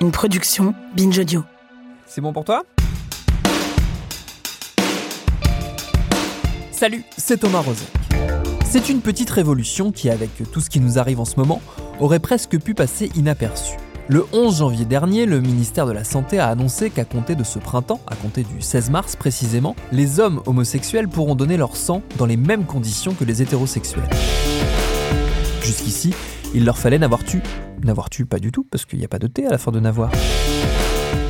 Une 0.00 0.12
production 0.12 0.74
Binge 0.96 1.18
Audio. 1.18 1.42
C'est 2.06 2.20
bon 2.20 2.32
pour 2.32 2.44
toi? 2.44 2.62
Salut, 6.70 7.02
c'est 7.16 7.38
Thomas 7.38 7.62
Rozek. 7.62 7.88
C'est 8.64 8.90
une 8.90 9.00
petite 9.00 9.28
révolution 9.28 9.90
qui, 9.90 10.08
avec 10.08 10.30
tout 10.52 10.60
ce 10.60 10.70
qui 10.70 10.78
nous 10.78 11.00
arrive 11.00 11.18
en 11.18 11.24
ce 11.24 11.34
moment, 11.34 11.60
aurait 11.98 12.20
presque 12.20 12.60
pu 12.60 12.74
passer 12.74 13.10
inaperçue. 13.16 13.76
Le 14.06 14.24
11 14.32 14.58
janvier 14.58 14.84
dernier, 14.84 15.26
le 15.26 15.40
ministère 15.40 15.84
de 15.86 15.92
la 15.92 16.04
Santé 16.04 16.38
a 16.38 16.46
annoncé 16.46 16.90
qu'à 16.90 17.04
compter 17.04 17.34
de 17.34 17.42
ce 17.42 17.58
printemps, 17.58 18.00
à 18.06 18.14
compter 18.14 18.44
du 18.44 18.60
16 18.60 18.90
mars 18.90 19.16
précisément, 19.16 19.74
les 19.90 20.20
hommes 20.20 20.42
homosexuels 20.46 21.08
pourront 21.08 21.34
donner 21.34 21.56
leur 21.56 21.76
sang 21.76 22.02
dans 22.18 22.26
les 22.26 22.36
mêmes 22.36 22.66
conditions 22.66 23.14
que 23.14 23.24
les 23.24 23.42
hétérosexuels. 23.42 24.08
Jusqu'ici, 25.64 26.14
il 26.54 26.64
leur 26.64 26.78
fallait 26.78 27.00
n'avoir 27.00 27.24
tu. 27.24 27.42
N'avoir 27.84 28.10
tu 28.10 28.26
pas 28.26 28.38
du 28.38 28.52
tout, 28.52 28.64
parce 28.64 28.84
qu'il 28.84 28.98
n'y 28.98 29.04
a 29.04 29.08
pas 29.08 29.18
de 29.18 29.26
T 29.26 29.46
à 29.46 29.50
la 29.50 29.58
fin 29.58 29.70
de 29.70 29.80
n'avoir. 29.80 30.10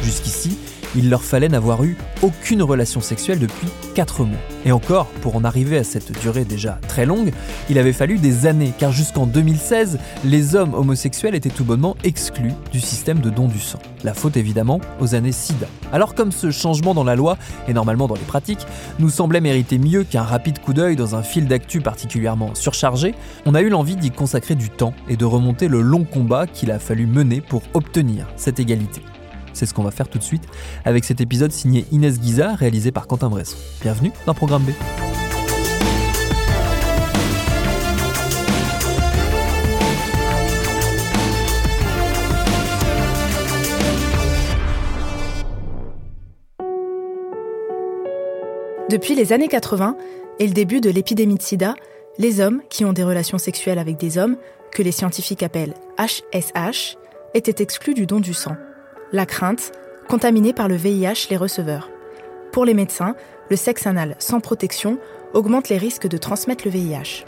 Jusqu'ici, 0.02 0.58
il 0.96 1.10
leur 1.10 1.22
fallait 1.22 1.48
n'avoir 1.48 1.84
eu 1.84 1.96
aucune 2.22 2.62
relation 2.62 3.00
sexuelle 3.00 3.38
depuis 3.38 3.68
4 3.94 4.24
mois. 4.24 4.38
Et 4.64 4.72
encore, 4.72 5.06
pour 5.22 5.36
en 5.36 5.44
arriver 5.44 5.78
à 5.78 5.84
cette 5.84 6.18
durée 6.20 6.44
déjà 6.44 6.78
très 6.88 7.06
longue, 7.06 7.32
il 7.70 7.78
avait 7.78 7.92
fallu 7.92 8.18
des 8.18 8.46
années, 8.46 8.72
car 8.78 8.92
jusqu'en 8.92 9.26
2016, 9.26 9.98
les 10.24 10.54
hommes 10.54 10.74
homosexuels 10.74 11.34
étaient 11.34 11.48
tout 11.48 11.64
bonnement 11.64 11.96
exclus 12.04 12.52
du 12.72 12.80
système 12.80 13.20
de 13.20 13.30
don 13.30 13.48
du 13.48 13.58
sang. 13.58 13.78
La 14.04 14.14
faute 14.14 14.36
évidemment 14.36 14.80
aux 15.00 15.14
années 15.14 15.32
SIDA. 15.32 15.66
Alors 15.92 16.14
comme 16.14 16.32
ce 16.32 16.50
changement 16.50 16.94
dans 16.94 17.04
la 17.04 17.16
loi, 17.16 17.38
et 17.66 17.72
normalement 17.72 18.06
dans 18.06 18.14
les 18.14 18.20
pratiques, 18.20 18.66
nous 18.98 19.10
semblait 19.10 19.40
mériter 19.40 19.78
mieux 19.78 20.04
qu'un 20.04 20.22
rapide 20.22 20.58
coup 20.60 20.72
d'œil 20.72 20.96
dans 20.96 21.14
un 21.14 21.22
fil 21.22 21.46
d'actu 21.46 21.80
particulièrement 21.80 22.54
surchargé, 22.54 23.14
on 23.46 23.54
a 23.54 23.62
eu 23.62 23.68
l'envie 23.68 23.96
d'y 23.96 24.10
consacrer 24.10 24.54
du 24.54 24.70
temps 24.70 24.94
et 25.08 25.16
de 25.16 25.24
remonter 25.24 25.68
le 25.68 25.80
long 25.80 26.04
combat 26.04 26.46
qu'il 26.46 26.70
a 26.70 26.78
fallu 26.78 27.06
mener 27.06 27.40
pour 27.40 27.62
obtenir 27.74 28.26
cette 28.36 28.60
égalité. 28.60 29.02
C'est 29.58 29.66
ce 29.66 29.74
qu'on 29.74 29.82
va 29.82 29.90
faire 29.90 30.08
tout 30.08 30.18
de 30.18 30.22
suite 30.22 30.44
avec 30.84 31.04
cet 31.04 31.20
épisode 31.20 31.50
signé 31.50 31.84
Inès 31.90 32.20
Guiza, 32.20 32.54
réalisé 32.54 32.92
par 32.92 33.08
Quentin 33.08 33.28
Bresson. 33.28 33.56
Bienvenue 33.82 34.12
dans 34.24 34.32
Programme 34.32 34.62
B. 34.62 34.70
Depuis 48.88 49.16
les 49.16 49.32
années 49.32 49.48
80 49.48 49.96
et 50.38 50.46
le 50.46 50.52
début 50.52 50.80
de 50.80 50.88
l'épidémie 50.88 51.34
de 51.34 51.42
sida, 51.42 51.74
les 52.16 52.38
hommes 52.38 52.62
qui 52.70 52.84
ont 52.84 52.92
des 52.92 53.02
relations 53.02 53.38
sexuelles 53.38 53.80
avec 53.80 53.96
des 53.96 54.18
hommes, 54.18 54.36
que 54.70 54.84
les 54.84 54.92
scientifiques 54.92 55.42
appellent 55.42 55.74
HSH, 55.98 56.96
étaient 57.34 57.60
exclus 57.60 57.94
du 57.94 58.06
don 58.06 58.20
du 58.20 58.34
sang. 58.34 58.54
La 59.10 59.24
crainte, 59.24 59.72
contaminés 60.06 60.52
par 60.52 60.68
le 60.68 60.76
VIH 60.76 61.28
les 61.30 61.38
receveurs. 61.38 61.88
Pour 62.52 62.66
les 62.66 62.74
médecins, 62.74 63.14
le 63.48 63.56
sexe 63.56 63.86
anal 63.86 64.16
sans 64.18 64.40
protection 64.40 64.98
augmente 65.32 65.70
les 65.70 65.78
risques 65.78 66.08
de 66.08 66.18
transmettre 66.18 66.66
le 66.66 66.70
VIH. 66.70 67.24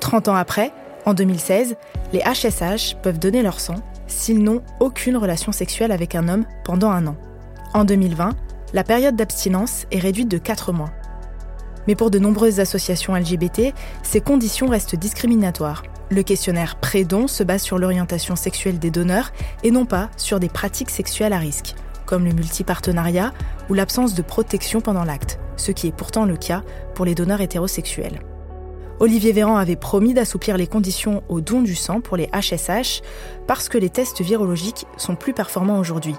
30 0.00 0.28
ans 0.28 0.34
après, 0.34 0.72
en 1.06 1.14
2016, 1.14 1.76
les 2.12 2.20
HSH 2.20 2.96
peuvent 3.02 3.18
donner 3.18 3.40
leur 3.40 3.60
sang 3.60 3.76
s'ils 4.06 4.42
n'ont 4.42 4.62
aucune 4.78 5.16
relation 5.16 5.52
sexuelle 5.52 5.90
avec 5.90 6.14
un 6.14 6.28
homme 6.28 6.44
pendant 6.64 6.90
un 6.90 7.06
an. 7.06 7.16
En 7.72 7.84
2020, 7.84 8.34
la 8.74 8.84
période 8.84 9.16
d'abstinence 9.16 9.86
est 9.90 9.98
réduite 9.98 10.28
de 10.28 10.38
4 10.38 10.72
mois. 10.72 10.90
Mais 11.86 11.94
pour 11.94 12.10
de 12.10 12.18
nombreuses 12.18 12.60
associations 12.60 13.14
LGBT, 13.14 13.74
ces 14.02 14.20
conditions 14.20 14.68
restent 14.68 14.96
discriminatoires. 14.96 15.82
Le 16.10 16.22
questionnaire 16.22 16.76
pré-don 16.76 17.26
se 17.26 17.42
base 17.42 17.62
sur 17.62 17.78
l'orientation 17.78 18.36
sexuelle 18.36 18.78
des 18.78 18.90
donneurs 18.90 19.32
et 19.62 19.70
non 19.70 19.86
pas 19.86 20.10
sur 20.16 20.40
des 20.40 20.48
pratiques 20.48 20.90
sexuelles 20.90 21.32
à 21.32 21.38
risque, 21.38 21.74
comme 22.04 22.24
le 22.24 22.32
multipartenariat 22.32 23.32
ou 23.68 23.74
l'absence 23.74 24.14
de 24.14 24.22
protection 24.22 24.80
pendant 24.80 25.04
l'acte, 25.04 25.38
ce 25.56 25.72
qui 25.72 25.88
est 25.88 25.96
pourtant 25.96 26.24
le 26.24 26.36
cas 26.36 26.62
pour 26.94 27.04
les 27.04 27.14
donneurs 27.14 27.40
hétérosexuels. 27.40 28.20
Olivier 28.98 29.32
Véran 29.32 29.56
avait 29.56 29.76
promis 29.76 30.14
d'assouplir 30.14 30.56
les 30.56 30.66
conditions 30.66 31.22
au 31.28 31.42
don 31.42 31.60
du 31.60 31.74
sang 31.74 32.00
pour 32.00 32.16
les 32.16 32.28
HSH 32.28 33.02
parce 33.46 33.68
que 33.68 33.76
les 33.76 33.90
tests 33.90 34.22
virologiques 34.22 34.86
sont 34.96 35.16
plus 35.16 35.34
performants 35.34 35.78
aujourd'hui. 35.78 36.14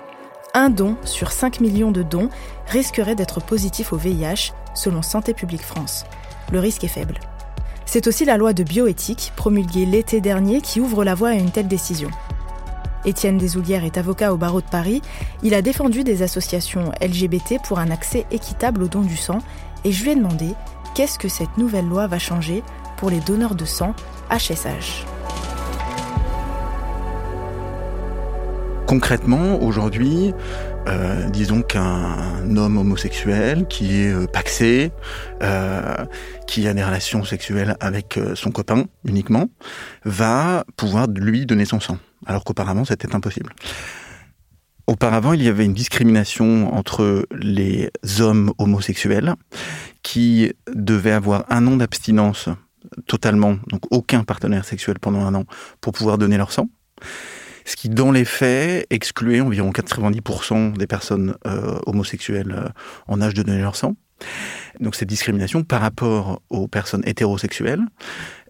Un 0.54 0.70
don 0.70 0.96
sur 1.04 1.32
5 1.32 1.60
millions 1.60 1.92
de 1.92 2.04
dons 2.04 2.30
risquerait 2.68 3.16
d'être 3.16 3.42
positif 3.42 3.94
au 3.94 3.98
VIH, 3.98 4.54
selon 4.78 5.02
Santé 5.02 5.34
publique 5.34 5.64
France. 5.64 6.06
Le 6.52 6.60
risque 6.60 6.84
est 6.84 6.90
faible. 6.90 7.20
C'est 7.86 8.08
aussi 8.08 8.26
la 8.26 8.38
loi 8.38 8.54
de 8.54 8.64
bioéthique, 8.64 9.32
promulguée 9.36 9.86
l'été 9.86 10.22
dernier, 10.22 10.62
qui 10.62 10.80
ouvre 10.80 11.04
la 11.04 11.16
voie 11.16 11.30
à 11.30 11.34
une 11.34 11.52
telle 11.52 11.68
décision. 11.68 12.10
Étienne 13.06 13.38
Desoulières 13.38 13.86
est 13.86 13.98
avocat 13.98 14.34
au 14.34 14.38
barreau 14.38 14.60
de 14.60 14.68
Paris. 14.68 15.02
Il 15.42 15.54
a 15.54 15.62
défendu 15.62 16.04
des 16.04 16.24
associations 16.24 16.92
LGBT 17.02 17.62
pour 17.64 17.80
un 17.80 17.90
accès 17.90 18.26
équitable 18.32 18.84
au 18.84 18.88
don 18.88 19.02
du 19.02 19.16
sang 19.16 19.40
et 19.86 19.92
je 19.92 20.04
lui 20.04 20.12
ai 20.12 20.16
demandé 20.16 20.50
qu'est-ce 20.94 21.18
que 21.18 21.30
cette 21.30 21.58
nouvelle 21.58 21.88
loi 21.88 22.08
va 22.08 22.20
changer 22.20 22.64
pour 22.98 23.10
les 23.10 23.22
donneurs 23.22 23.56
de 23.56 23.66
sang 23.66 23.94
HSH. 24.30 25.06
Concrètement, 28.88 29.62
aujourd'hui, 29.62 30.34
euh, 30.88 31.30
disons 31.30 31.62
qu'un 31.62 32.56
homme 32.56 32.78
homosexuel 32.78 33.68
qui 33.68 34.02
est 34.02 34.14
euh, 34.14 34.26
paxé, 34.26 34.92
euh, 35.42 36.06
qui 36.48 36.68
a 36.68 36.74
des 36.74 36.84
relations 36.84 37.24
sexuelles 37.26 37.76
avec 37.80 38.18
euh, 38.18 38.36
son 38.36 38.52
copain 38.52 38.86
uniquement, 39.04 39.50
va 40.06 40.64
pouvoir 40.78 41.08
lui 41.08 41.46
donner 41.46 41.66
son 41.66 41.80
sang, 41.80 41.98
alors 42.26 42.44
qu'auparavant 42.44 42.86
c'était 42.86 43.14
impossible. 43.14 43.54
Auparavant, 44.88 45.34
il 45.34 45.44
y 45.44 45.50
avait 45.50 45.66
une 45.66 45.74
discrimination 45.74 46.74
entre 46.74 47.28
les 47.32 47.92
hommes 48.20 48.54
homosexuels 48.58 49.36
qui 50.02 50.54
devaient 50.74 51.12
avoir 51.12 51.44
un 51.50 51.68
an 51.68 51.76
d'abstinence 51.76 52.48
totalement, 53.06 53.58
donc 53.68 53.82
aucun 53.92 54.24
partenaire 54.24 54.64
sexuel 54.64 54.98
pendant 55.02 55.26
un 55.26 55.36
an 55.36 55.44
pour 55.82 55.92
pouvoir 55.92 56.18
donner 56.18 56.38
leur 56.38 56.54
sang 56.54 56.70
ce 57.68 57.76
qui, 57.76 57.90
dans 57.90 58.12
les 58.12 58.26
faits, 58.26 58.88
excluait 58.90 59.42
environ 59.42 59.72
90% 59.72 60.78
des 60.78 60.88
personnes 60.88 61.36
euh, 61.46 61.78
homosexuelles 61.86 62.56
euh, 62.58 62.70
en 63.08 63.22
âge 63.22 63.34
de 63.34 63.44
donner 63.44 63.62
leur 63.62 63.76
sang. 63.76 63.96
Donc 64.80 64.96
cette 64.96 65.10
discrimination 65.10 65.64
par 65.64 65.82
rapport 65.82 66.42
aux 66.50 66.68
personnes 66.68 67.04
hétérosexuelles 67.06 67.84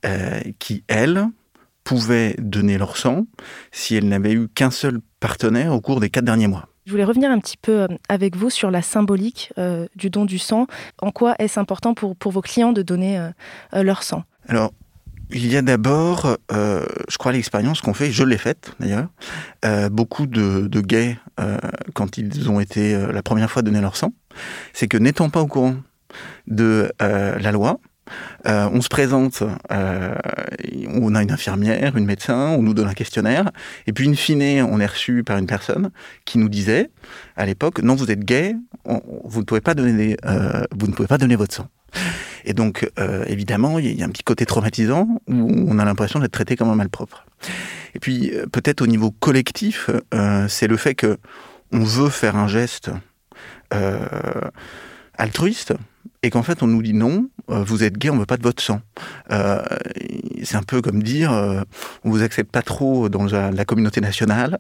euh, 0.06 0.40
qui, 0.60 0.84
elles, 0.88 1.26
pouvaient 1.84 2.36
donner 2.38 2.78
leur 2.78 2.98
sang 2.98 3.26
si 3.72 3.96
elles 3.96 4.08
n'avaient 4.08 4.34
eu 4.34 4.50
qu'un 4.50 4.72
seul 4.72 5.00
partenaire 5.20 5.74
au 5.74 5.82
cours 5.82 6.00
des 6.00 6.10
quatre 6.10 6.26
derniers 6.26 6.48
mois. 6.48 6.68
Je 6.86 6.92
voulais 6.92 7.06
revenir 7.06 7.32
un 7.32 7.40
petit 7.40 7.58
peu 7.58 7.88
avec 8.08 8.36
vous 8.36 8.50
sur 8.50 8.72
la 8.72 8.82
symbolique 8.82 9.52
euh, 9.58 9.88
du 9.96 10.10
don 10.10 10.26
du 10.26 10.38
sang. 10.38 10.68
En 11.02 11.12
quoi 11.12 11.36
est-ce 11.40 11.60
important 11.60 11.94
pour, 11.94 12.16
pour 12.16 12.32
vos 12.32 12.42
clients 12.42 12.72
de 12.72 12.82
donner 12.82 13.20
euh, 13.20 13.84
leur 13.84 14.04
sang? 14.04 14.24
Alors, 14.48 14.74
il 15.32 15.51
y 15.51 15.57
a 15.57 15.62
d'abord, 15.62 16.38
euh, 16.51 16.86
je 17.10 17.18
crois, 17.18 17.31
l'expérience 17.31 17.81
qu'on 17.81 17.94
fait, 17.94 18.12
je 18.12 18.24
l'ai 18.24 18.38
faite 18.38 18.74
d'ailleurs, 18.80 19.07
euh, 19.66 19.90
beaucoup 19.90 20.25
de, 20.25 20.68
de 20.68 20.81
gays, 20.81 21.18
euh, 21.40 21.57
quand 21.94 22.18
ils 22.18 22.50
ont 22.50 22.60
été 22.60 22.96
euh, 22.96 23.12
la 23.12 23.22
première 23.22 23.51
fois 23.51 23.62
donner 23.62 23.81
leur 23.81 23.98
sang, 23.98 24.13
c'est 24.74 24.88
que 24.88 24.98
n'étant 24.98 25.30
pas 25.30 25.42
au 25.42 25.48
courant 25.48 25.75
de 26.48 26.92
euh, 27.01 27.38
la 27.40 27.51
loi, 27.51 27.80
euh, 28.48 28.69
on 28.72 28.81
se 28.81 28.88
présente, 28.88 29.44
euh, 29.72 30.16
on 30.88 31.13
a 31.16 31.22
une 31.22 31.31
infirmière, 31.31 31.98
une 31.98 32.06
médecin, 32.06 32.56
on 32.57 32.62
nous 32.62 32.74
donne 32.74 32.88
un 32.88 32.94
questionnaire, 32.94 33.51
et 33.86 33.94
puis 33.94 34.07
in 34.07 34.13
fine, 34.13 34.62
on 34.62 34.80
est 34.80 34.86
reçu 34.86 35.24
par 35.24 35.38
une 35.38 35.48
personne 35.48 35.92
qui 36.25 36.38
nous 36.38 36.50
disait, 36.50 36.90
à 37.36 37.46
l'époque, 37.46 37.81
non, 37.81 37.96
vous 37.96 38.12
êtes 38.12 38.24
gay, 38.24 38.56
vous 38.86 39.40
ne 39.40 39.46
pouvez 39.46 39.62
pas 39.62 39.74
donner, 39.74 40.16
euh, 40.25 40.63
vous 40.78 40.88
ne 40.88 40.94
pouvez 40.94 41.07
pas 41.07 41.18
donner 41.18 41.36
votre 41.36 41.54
sang. 41.54 41.68
Et 42.48 42.54
donc, 42.54 42.90
euh, 42.98 43.26
évidemment, 43.28 43.78
il 43.78 44.00
y 44.00 44.02
a 44.02 44.06
un 44.06 44.10
petit 44.10 44.24
côté 44.24 44.46
traumatisant 44.46 45.20
où 45.28 45.66
on 45.68 45.80
a 45.80 45.86
l'impression 45.86 46.22
d'être 46.22 46.32
traité 46.32 46.56
comme 46.56 46.70
un 46.70 46.76
malpropre. 46.76 47.26
Et 47.94 48.00
puis, 48.00 48.32
euh, 48.34 48.46
peut-être 48.46 48.82
au 48.82 48.88
niveau 48.88 49.12
collectif, 49.12 49.90
euh, 50.14 50.48
c'est 50.48 50.68
le 50.68 50.78
fait 50.78 50.96
que 50.96 51.18
on 51.74 51.84
veut 51.84 52.10
faire 52.10 52.38
un 52.38 52.48
geste 52.48 52.90
altruiste 55.18 55.74
et 56.24 56.30
qu'en 56.30 56.42
fait 56.42 56.64
on 56.64 56.68
nous 56.68 56.82
dit 56.82 56.94
non, 56.94 57.28
vous 57.50 57.84
êtes 57.84 57.98
gay, 57.98 58.10
on 58.10 58.18
veut 58.18 58.26
pas 58.26 58.38
de 58.38 58.44
votre 58.44 58.64
sang. 58.64 58.80
C'est 59.30 60.56
un 60.56 60.64
peu 60.64 60.82
comme 60.82 61.04
dire 61.04 61.34
euh, 61.34 61.64
on 62.06 62.12
vous 62.12 62.24
accepte 62.24 62.50
pas 62.50 62.62
trop 62.62 63.10
dans 63.10 63.26
la, 63.26 63.66
communauté 63.66 64.00
nationale, 64.00 64.60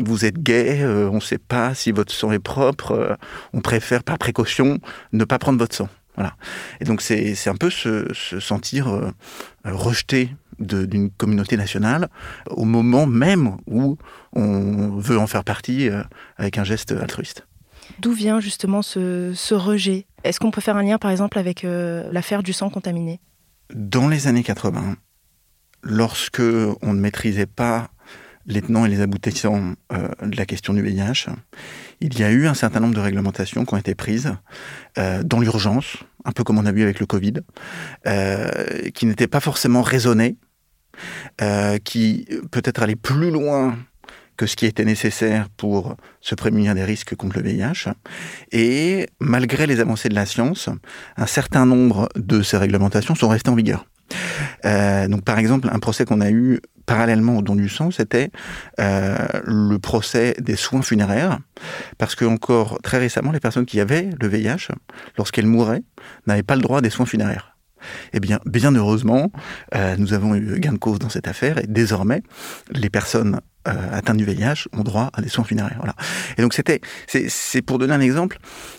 vous 0.00 0.24
êtes 0.24 0.42
gay, 0.42 0.84
on 0.84 1.14
ne 1.14 1.20
sait 1.20 1.38
pas 1.38 1.74
si 1.74 1.92
votre 1.92 2.12
sang 2.12 2.32
est 2.32 2.40
propre, 2.40 3.16
on 3.52 3.60
préfère 3.60 4.02
par 4.02 4.18
précaution 4.18 4.80
ne 5.12 5.24
pas 5.24 5.38
prendre 5.38 5.60
votre 5.60 5.76
sang. 5.76 5.88
Voilà. 6.20 6.36
Et 6.80 6.84
donc 6.84 7.00
c'est 7.00 7.48
un 7.48 7.56
peu 7.56 7.70
se, 7.70 8.12
se 8.12 8.40
sentir 8.40 9.12
rejeté 9.64 10.36
d'une 10.58 11.10
communauté 11.10 11.56
nationale 11.56 12.10
au 12.50 12.66
moment 12.66 13.06
même 13.06 13.56
où 13.66 13.96
on 14.34 14.98
veut 14.98 15.18
en 15.18 15.26
faire 15.26 15.44
partie 15.44 15.88
avec 16.36 16.58
un 16.58 16.64
geste 16.64 16.92
altruiste. 16.92 17.46
D'où 17.98 18.12
vient 18.12 18.40
justement 18.40 18.82
ce, 18.82 19.54
rejet? 19.54 20.06
Est-ce 20.24 20.38
qu'on 20.38 20.50
peut 20.50 20.60
faire 20.60 20.76
un 20.76 20.82
lien 20.82 20.98
par 20.98 21.10
exemple 21.10 21.38
avec 21.38 21.64
euh, 21.64 22.10
l'affaire 22.12 22.42
du 22.42 22.52
sang 22.52 22.70
contaminé? 22.70 23.20
Dans 23.74 24.08
les 24.08 24.26
années 24.26 24.42
80, 24.42 24.96
lorsque 25.82 26.40
on 26.40 26.92
ne 26.92 27.00
maîtrisait 27.00 27.46
pas 27.46 27.90
les 28.46 28.62
tenants 28.62 28.86
et 28.86 28.88
les 28.88 29.00
aboutissants 29.00 29.74
euh, 29.92 30.08
de 30.22 30.36
la 30.36 30.46
question 30.46 30.72
du 30.72 30.82
VIH, 30.82 31.26
il 32.00 32.18
y 32.18 32.24
a 32.24 32.30
eu 32.30 32.46
un 32.46 32.54
certain 32.54 32.80
nombre 32.80 32.94
de 32.94 33.00
réglementations 33.00 33.64
qui 33.64 33.74
ont 33.74 33.76
été 33.78 33.94
prises 33.94 34.34
euh, 34.98 35.22
dans 35.22 35.40
l'urgence, 35.40 35.98
un 36.24 36.32
peu 36.32 36.44
comme 36.44 36.58
on 36.58 36.66
a 36.66 36.72
vu 36.72 36.82
avec 36.82 37.00
le 37.00 37.06
Covid, 37.06 37.34
qui 38.94 39.06
n'étaient 39.06 39.26
pas 39.26 39.40
forcément 39.40 39.82
raisonnées, 39.82 40.36
qui 41.84 42.26
peut-être 42.50 42.82
allaient 42.82 42.96
plus 42.96 43.30
loin 43.30 43.76
que 44.40 44.46
ce 44.46 44.56
qui 44.56 44.64
était 44.64 44.86
nécessaire 44.86 45.50
pour 45.50 45.96
se 46.22 46.34
prémunir 46.34 46.74
des 46.74 46.82
risques 46.82 47.14
contre 47.14 47.36
le 47.38 47.42
VIH. 47.42 47.92
Et 48.52 49.06
malgré 49.20 49.66
les 49.66 49.80
avancées 49.80 50.08
de 50.08 50.14
la 50.14 50.24
science, 50.24 50.70
un 51.18 51.26
certain 51.26 51.66
nombre 51.66 52.08
de 52.16 52.40
ces 52.40 52.56
réglementations 52.56 53.14
sont 53.14 53.28
restées 53.28 53.50
en 53.50 53.54
vigueur. 53.54 53.84
Euh, 54.64 55.08
donc 55.08 55.24
par 55.24 55.38
exemple, 55.38 55.68
un 55.70 55.78
procès 55.78 56.06
qu'on 56.06 56.22
a 56.22 56.30
eu 56.30 56.60
parallèlement 56.90 57.36
au 57.38 57.42
don 57.42 57.54
du 57.54 57.68
sang, 57.68 57.92
c'était 57.92 58.30
euh, 58.80 59.16
le 59.44 59.78
procès 59.78 60.34
des 60.40 60.56
soins 60.56 60.82
funéraires, 60.82 61.38
parce 61.98 62.16
que 62.16 62.24
encore 62.24 62.80
très 62.82 62.98
récemment, 62.98 63.30
les 63.30 63.38
personnes 63.38 63.64
qui 63.64 63.78
avaient 63.78 64.10
le 64.20 64.26
VIH, 64.26 64.72
lorsqu'elles 65.16 65.46
mouraient, 65.46 65.84
n'avaient 66.26 66.42
pas 66.42 66.56
le 66.56 66.62
droit 66.62 66.80
des 66.80 66.90
soins 66.90 67.06
funéraires. 67.06 67.56
Eh 68.12 68.18
bien, 68.18 68.40
bien 68.44 68.74
heureusement, 68.74 69.30
euh, 69.76 69.94
nous 69.98 70.14
avons 70.14 70.34
eu 70.34 70.58
gain 70.58 70.72
de 70.72 70.78
cause 70.78 70.98
dans 70.98 71.08
cette 71.08 71.28
affaire 71.28 71.58
et 71.58 71.68
désormais, 71.68 72.24
les 72.72 72.90
personnes 72.90 73.40
euh, 73.68 73.72
atteints 73.92 74.14
du 74.14 74.24
VIH 74.24 74.68
ont 74.72 74.82
droit 74.82 75.10
à 75.12 75.20
des 75.20 75.28
soins 75.28 75.44
funéraires. 75.44 75.76
Voilà. 75.78 75.94
Et 76.38 76.42
donc 76.42 76.54
c'était, 76.54 76.80
c'est 77.06 77.62
pour 77.62 77.78
donner 77.78 77.92
un 77.92 78.00
exemple 78.00 78.38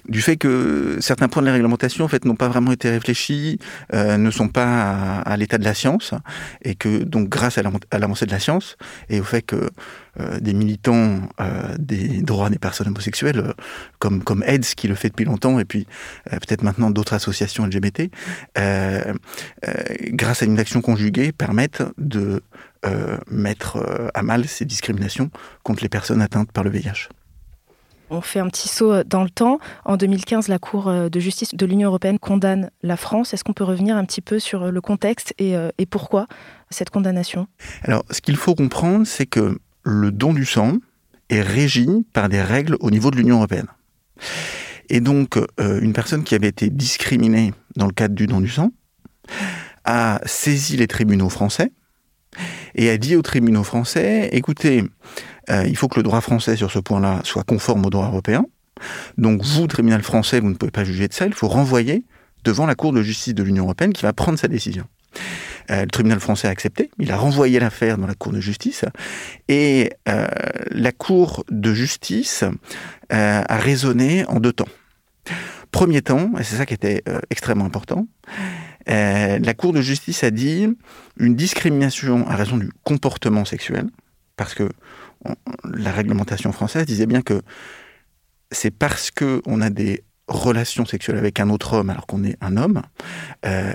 du 0.09 0.21
fait 0.21 0.37
que 0.37 0.97
certains 1.01 1.27
points 1.27 1.43
de 1.43 1.47
la 1.47 1.53
réglementation 1.53 2.03
en 2.03 2.07
fait 2.07 2.25
n'ont 2.25 2.35
pas 2.35 2.47
vraiment 2.47 2.71
été 2.71 2.89
réfléchis, 2.89 3.59
euh, 3.93 4.17
ne 4.17 4.31
sont 4.31 4.47
pas 4.47 5.19
à, 5.19 5.37
l'état 5.37 5.57
de 5.59 5.63
la 5.63 5.73
science, 5.73 6.13
et 6.63 6.75
que 6.75 7.03
donc 7.03 7.29
grâce 7.29 7.57
à 7.57 7.63
l'avancée 7.97 8.25
de 8.25 8.31
la 8.31 8.39
science 8.39 8.75
et 9.09 9.19
au 9.19 9.23
fait 9.23 9.43
que 9.43 9.69
euh, 10.19 10.39
des 10.39 10.53
militants 10.53 11.21
euh, 11.39 11.75
des 11.77 12.21
droits 12.21 12.49
des 12.49 12.59
personnes 12.59 12.87
homosexuelles, 12.87 13.53
comme 13.99 14.23
comme 14.23 14.43
AIDS 14.43 14.73
qui 14.75 14.87
le 14.87 14.95
fait 14.95 15.09
depuis 15.09 15.25
longtemps, 15.25 15.59
et 15.59 15.65
puis 15.65 15.85
peut-être 16.29 16.63
maintenant 16.63 16.89
d'autres 16.89 17.13
associations 17.13 17.65
LGBT, 17.65 18.09
grâce 20.13 20.41
à 20.41 20.45
une 20.45 20.59
action 20.59 20.81
conjuguée, 20.81 21.31
permettent 21.31 21.83
de 21.97 22.41
euh, 22.83 23.19
mettre 23.29 23.77
euh, 23.77 24.07
à 24.15 24.23
mal 24.23 24.47
ces 24.47 24.65
discriminations 24.65 25.29
contre 25.61 25.83
les 25.83 25.89
personnes 25.89 26.19
atteintes 26.19 26.51
par 26.51 26.63
le 26.63 26.71
VIH. 26.71 27.09
On 28.09 28.21
fait 28.21 28.39
un 28.39 28.47
petit 28.47 28.69
saut 28.69 29.03
dans 29.03 29.21
le 29.21 29.29
temps. 29.29 29.59
En 29.85 29.97
2015, 29.97 30.47
la 30.47 30.57
Cour 30.57 30.87
euh, 30.87 31.07
de 31.07 31.19
justice 31.19 31.53
de 31.53 31.65
l'Union 31.67 31.89
européenne 31.89 32.17
condamne 32.17 32.71
la 32.81 32.97
France. 32.97 33.35
Est-ce 33.35 33.43
qu'on 33.43 33.53
peut 33.53 33.63
revenir 33.63 33.95
un 33.95 34.03
petit 34.03 34.21
peu 34.21 34.39
sur 34.39 34.71
le 34.71 34.81
contexte 34.81 35.35
et, 35.37 35.53
et 35.77 35.85
pourquoi 35.85 36.25
cette 36.71 36.89
condamnation? 36.89 37.45
Alors, 37.83 38.03
ce 38.09 38.19
qu'il 38.19 38.35
faut 38.35 38.55
comprendre, 38.55 39.05
c'est 39.05 39.27
que 39.27 39.59
le 39.83 40.11
don 40.11 40.33
du 40.33 40.45
sang 40.45 40.77
est 41.29 41.41
régi 41.41 41.87
par 42.13 42.29
des 42.29 42.41
règles 42.41 42.77
au 42.79 42.89
niveau 42.89 43.11
de 43.11 43.17
l'Union 43.17 43.37
européenne. 43.37 43.67
Et 44.89 45.01
donc, 45.01 45.37
une 45.59 45.93
personne 45.93 46.23
qui 46.23 46.33
avait 46.33 46.47
été 46.47 46.71
discriminée 46.71 47.53
dans 47.75 47.85
le 47.85 47.93
cadre 47.93 48.15
du 48.15 48.25
don 48.25 48.41
du 48.41 48.49
sang 48.49 48.71
a 49.85 50.19
saisi 50.25 50.77
les 50.77 50.87
tribunaux 50.87 51.29
français 51.29 51.71
et 52.75 52.89
a 52.89 52.97
dit 52.97 53.15
aux 53.15 53.21
tribunaux 53.21 53.63
français, 53.63 54.29
écoutez, 54.31 54.83
euh, 55.49 55.65
il 55.67 55.75
faut 55.75 55.87
que 55.87 55.97
le 55.97 56.03
droit 56.03 56.21
français 56.21 56.55
sur 56.55 56.71
ce 56.71 56.79
point-là 56.79 57.21
soit 57.23 57.43
conforme 57.43 57.85
au 57.85 57.89
droit 57.89 58.07
européen. 58.07 58.45
Donc 59.17 59.43
vous, 59.43 59.67
tribunal 59.67 60.01
français, 60.01 60.39
vous 60.39 60.49
ne 60.49 60.55
pouvez 60.55 60.71
pas 60.71 60.83
juger 60.83 61.07
de 61.07 61.13
ça, 61.13 61.25
il 61.25 61.33
faut 61.33 61.47
renvoyer 61.47 62.03
devant 62.43 62.65
la 62.65 62.75
Cour 62.75 62.93
de 62.93 63.01
justice 63.01 63.35
de 63.35 63.43
l'Union 63.43 63.65
européenne 63.65 63.93
qui 63.93 64.03
va 64.03 64.13
prendre 64.13 64.39
sa 64.39 64.47
décision. 64.47 64.85
Euh, 65.69 65.81
le 65.81 65.87
tribunal 65.87 66.19
français 66.19 66.47
a 66.47 66.51
accepté, 66.51 66.89
il 66.97 67.11
a 67.11 67.17
renvoyé 67.17 67.59
l'affaire 67.59 67.97
dans 67.97 68.07
la 68.07 68.15
Cour 68.15 68.31
de 68.31 68.39
justice, 68.39 68.85
et 69.47 69.91
euh, 70.09 70.27
la 70.71 70.91
Cour 70.91 71.43
de 71.51 71.73
justice 71.73 72.43
a 73.09 73.57
raisonné 73.57 74.25
en 74.27 74.39
deux 74.39 74.53
temps. 74.53 74.69
Premier 75.69 76.01
temps, 76.01 76.31
et 76.39 76.43
c'est 76.43 76.55
ça 76.55 76.65
qui 76.65 76.73
était 76.73 77.03
extrêmement 77.29 77.65
important, 77.65 78.07
euh, 78.89 79.39
la 79.39 79.53
Cour 79.53 79.73
de 79.73 79.81
justice 79.81 80.23
a 80.23 80.31
dit 80.31 80.67
une 81.17 81.35
discrimination 81.35 82.27
à 82.27 82.35
raison 82.35 82.57
du 82.57 82.69
comportement 82.83 83.45
sexuel, 83.45 83.87
parce 84.35 84.53
que 84.53 84.69
la 85.65 85.91
réglementation 85.91 86.51
française 86.51 86.85
disait 86.85 87.05
bien 87.05 87.21
que 87.21 87.41
c'est 88.51 88.71
parce 88.71 89.11
qu'on 89.11 89.61
a 89.61 89.69
des 89.69 90.03
relations 90.27 90.85
sexuelles 90.85 91.17
avec 91.17 91.39
un 91.39 91.49
autre 91.49 91.73
homme 91.73 91.89
alors 91.89 92.07
qu'on 92.07 92.23
est 92.23 92.37
un 92.41 92.57
homme, 92.57 92.81
euh, 93.45 93.73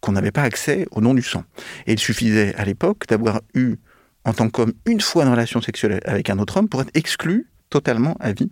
qu'on 0.00 0.12
n'avait 0.12 0.30
pas 0.30 0.42
accès 0.42 0.86
au 0.92 1.00
nom 1.00 1.14
du 1.14 1.22
sang. 1.22 1.44
Et 1.86 1.92
il 1.92 1.98
suffisait 1.98 2.54
à 2.54 2.64
l'époque 2.64 3.06
d'avoir 3.08 3.40
eu 3.54 3.76
en 4.24 4.32
tant 4.32 4.48
qu'homme 4.48 4.72
une 4.86 5.00
fois 5.00 5.24
une 5.24 5.30
relation 5.30 5.60
sexuelle 5.60 6.00
avec 6.04 6.30
un 6.30 6.38
autre 6.38 6.56
homme 6.56 6.68
pour 6.68 6.80
être 6.82 6.90
exclu 6.94 7.46
totalement 7.70 8.16
à 8.20 8.32
vie 8.32 8.50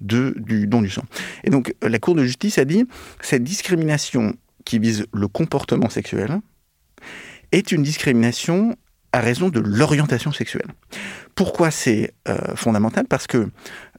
du 0.00 0.66
don 0.66 0.82
du 0.82 0.90
sang. 0.90 1.04
Et 1.44 1.50
donc 1.50 1.74
la 1.82 1.98
Cour 1.98 2.14
de 2.14 2.24
justice 2.24 2.58
a 2.58 2.64
dit 2.64 2.86
cette 3.20 3.44
discrimination 3.44 4.34
qui 4.68 4.78
vise 4.78 5.06
le 5.14 5.28
comportement 5.28 5.88
sexuel 5.88 6.40
est 7.52 7.72
une 7.72 7.82
discrimination 7.82 8.76
à 9.12 9.20
raison 9.20 9.48
de 9.48 9.60
l'orientation 9.60 10.30
sexuelle. 10.30 10.66
Pourquoi 11.34 11.70
c'est 11.70 12.12
euh, 12.28 12.54
fondamental? 12.54 13.06
Parce 13.08 13.26
que 13.26 13.48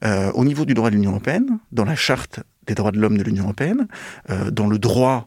euh, 0.04 0.30
au 0.32 0.44
niveau 0.44 0.64
du 0.64 0.74
droit 0.74 0.90
de 0.90 0.94
l'Union 0.94 1.10
européenne, 1.10 1.58
dans 1.72 1.84
la 1.84 1.96
charte 1.96 2.38
des 2.68 2.76
droits 2.76 2.92
de 2.92 3.00
l'homme 3.00 3.18
de 3.18 3.24
l'Union 3.24 3.44
européenne, 3.44 3.88
euh, 4.30 4.52
dans 4.52 4.68
le 4.68 4.78
droit 4.78 5.26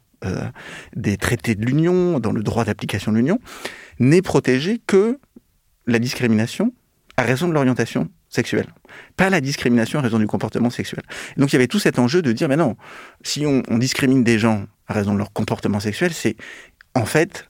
des 0.95 1.17
traités 1.17 1.53
de 1.53 1.65
l'Union, 1.65 2.21
dans 2.21 2.31
le 2.31 2.41
droit 2.43 2.63
d'application 2.63 3.11
de 3.11 3.17
l'Union, 3.17 3.39
n'est 3.99 4.21
protégée 4.21 4.79
que 4.87 5.19
la 5.85 5.99
discrimination 5.99 6.73
à 7.17 7.23
raison 7.23 7.49
de 7.49 7.53
l'orientation 7.53 8.07
sexuelle, 8.29 8.67
pas 9.17 9.29
la 9.29 9.41
discrimination 9.41 9.99
à 9.99 10.01
raison 10.01 10.19
du 10.19 10.25
comportement 10.27 10.69
sexuel. 10.69 11.03
donc 11.35 11.51
il 11.51 11.55
y 11.55 11.57
avait 11.57 11.67
tout 11.67 11.77
cet 11.77 11.99
enjeu 11.99 12.21
de 12.21 12.31
dire, 12.31 12.47
mais 12.47 12.55
non, 12.55 12.77
si 13.21 13.45
on 13.45 13.77
discrimine 13.77 14.23
des 14.23 14.39
gens 14.39 14.65
à 14.87 14.93
raison 14.93 15.13
de 15.13 15.17
leur 15.17 15.31
comportement 15.33 15.79
sexuel, 15.79 16.13
c'est 16.13 16.35
en 16.95 17.05
fait 17.05 17.49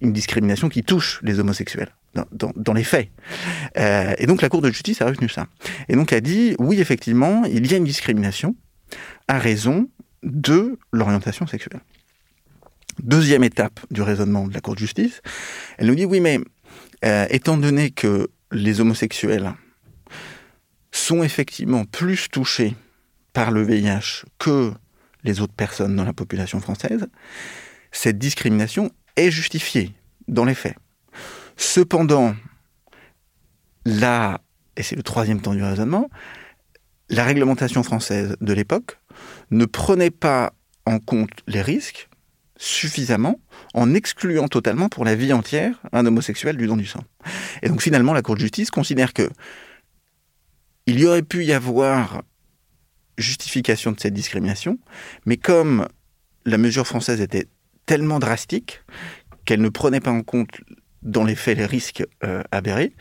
une 0.00 0.12
discrimination 0.12 0.68
qui 0.68 0.82
touche 0.82 1.20
les 1.22 1.38
homosexuels. 1.38 1.94
Dans, 2.30 2.72
les 2.74 2.84
faits. 2.84 3.10
Euh, 3.76 4.14
et 4.18 4.26
donc 4.26 4.40
la 4.40 4.48
Cour 4.48 4.62
de 4.62 4.70
justice 4.70 5.02
a 5.02 5.06
retenu 5.06 5.28
ça. 5.28 5.48
Et 5.88 5.96
donc 5.96 6.12
a 6.12 6.20
dit, 6.20 6.54
oui, 6.60 6.80
effectivement, 6.80 7.44
il 7.44 7.68
y 7.68 7.74
a 7.74 7.76
une 7.76 7.84
discrimination 7.84 8.54
à 9.26 9.40
raison 9.40 9.88
de 10.22 10.78
l'orientation 10.92 11.48
sexuelle. 11.48 11.80
Deuxième 13.02 13.42
étape 13.42 13.80
du 13.90 14.00
raisonnement 14.00 14.46
de 14.46 14.54
la 14.54 14.60
Cour 14.60 14.74
de 14.74 14.78
justice, 14.78 15.22
elle 15.76 15.88
nous 15.88 15.96
dit, 15.96 16.04
oui, 16.04 16.20
mais 16.20 16.38
euh, 17.04 17.26
étant 17.30 17.56
donné 17.56 17.90
que 17.90 18.28
les 18.52 18.80
homosexuels 18.80 19.52
sont 20.92 21.24
effectivement 21.24 21.84
plus 21.84 22.28
touchés 22.28 22.76
par 23.32 23.50
le 23.50 23.62
VIH 23.62 24.24
que 24.38 24.72
les 25.24 25.40
autres 25.40 25.54
personnes 25.54 25.96
dans 25.96 26.04
la 26.04 26.12
population 26.12 26.60
française, 26.60 27.06
cette 27.92 28.18
discrimination 28.18 28.90
est 29.16 29.30
justifiée 29.30 29.92
dans 30.28 30.44
les 30.44 30.54
faits. 30.54 30.76
Cependant, 31.56 32.34
là, 33.84 34.40
et 34.76 34.82
c'est 34.82 34.96
le 34.96 35.02
troisième 35.02 35.40
temps 35.40 35.54
du 35.54 35.62
raisonnement, 35.62 36.08
la 37.08 37.24
réglementation 37.24 37.82
française 37.82 38.36
de 38.40 38.52
l'époque 38.52 38.98
ne 39.50 39.64
prenait 39.64 40.10
pas 40.10 40.52
en 40.86 40.98
compte 40.98 41.30
les 41.46 41.62
risques 41.62 42.08
suffisamment 42.56 43.40
en 43.74 43.94
excluant 43.94 44.48
totalement 44.48 44.88
pour 44.88 45.04
la 45.04 45.14
vie 45.14 45.32
entière 45.32 45.80
un 45.92 46.06
homosexuel 46.06 46.56
du 46.56 46.66
don 46.66 46.76
du 46.76 46.86
sang. 46.86 47.04
Et 47.62 47.68
donc 47.68 47.82
finalement, 47.82 48.12
la 48.12 48.22
Cour 48.22 48.36
de 48.36 48.40
justice 48.40 48.70
considère 48.70 49.12
que 49.12 49.28
il 50.86 51.00
y 51.00 51.06
aurait 51.06 51.22
pu 51.22 51.44
y 51.44 51.52
avoir 51.52 52.22
justification 53.18 53.92
de 53.92 54.00
cette 54.00 54.14
discrimination, 54.14 54.78
mais 55.26 55.36
comme 55.36 55.88
la 56.44 56.58
mesure 56.58 56.86
française 56.86 57.20
était 57.20 57.46
tellement 57.86 58.18
drastique 58.18 58.82
qu'elle 59.44 59.60
ne 59.60 59.68
prenait 59.68 60.00
pas 60.00 60.10
en 60.10 60.22
compte 60.22 60.60
dans 61.02 61.24
les 61.24 61.34
faits 61.34 61.58
les 61.58 61.66
risques 61.66 62.04
euh, 62.24 62.42
avérés, 62.50 62.94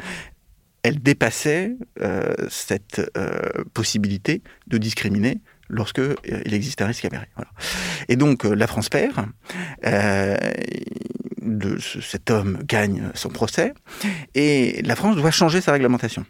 elle 0.84 1.02
dépassait 1.02 1.72
euh, 2.02 2.34
cette 2.50 3.02
euh, 3.18 3.64
possibilité 3.74 4.44
de 4.68 4.78
discriminer 4.78 5.40
lorsque 5.70 6.02
il 6.26 6.54
existe 6.54 6.82
un 6.82 6.88
risque 6.88 7.06
avéré. 7.06 7.26
Et 8.10 8.18
donc 8.18 8.44
la 8.44 8.68
France 8.68 8.90
perd, 8.90 9.26
cet 11.80 12.30
homme 12.30 12.60
gagne 12.66 13.10
son 13.16 13.30
procès, 13.30 13.74
et 14.36 14.82
la 14.84 14.96
France 14.96 15.16
doit 15.16 15.32
changer 15.32 15.62
sa 15.62 15.72
réglementation. 15.72 16.26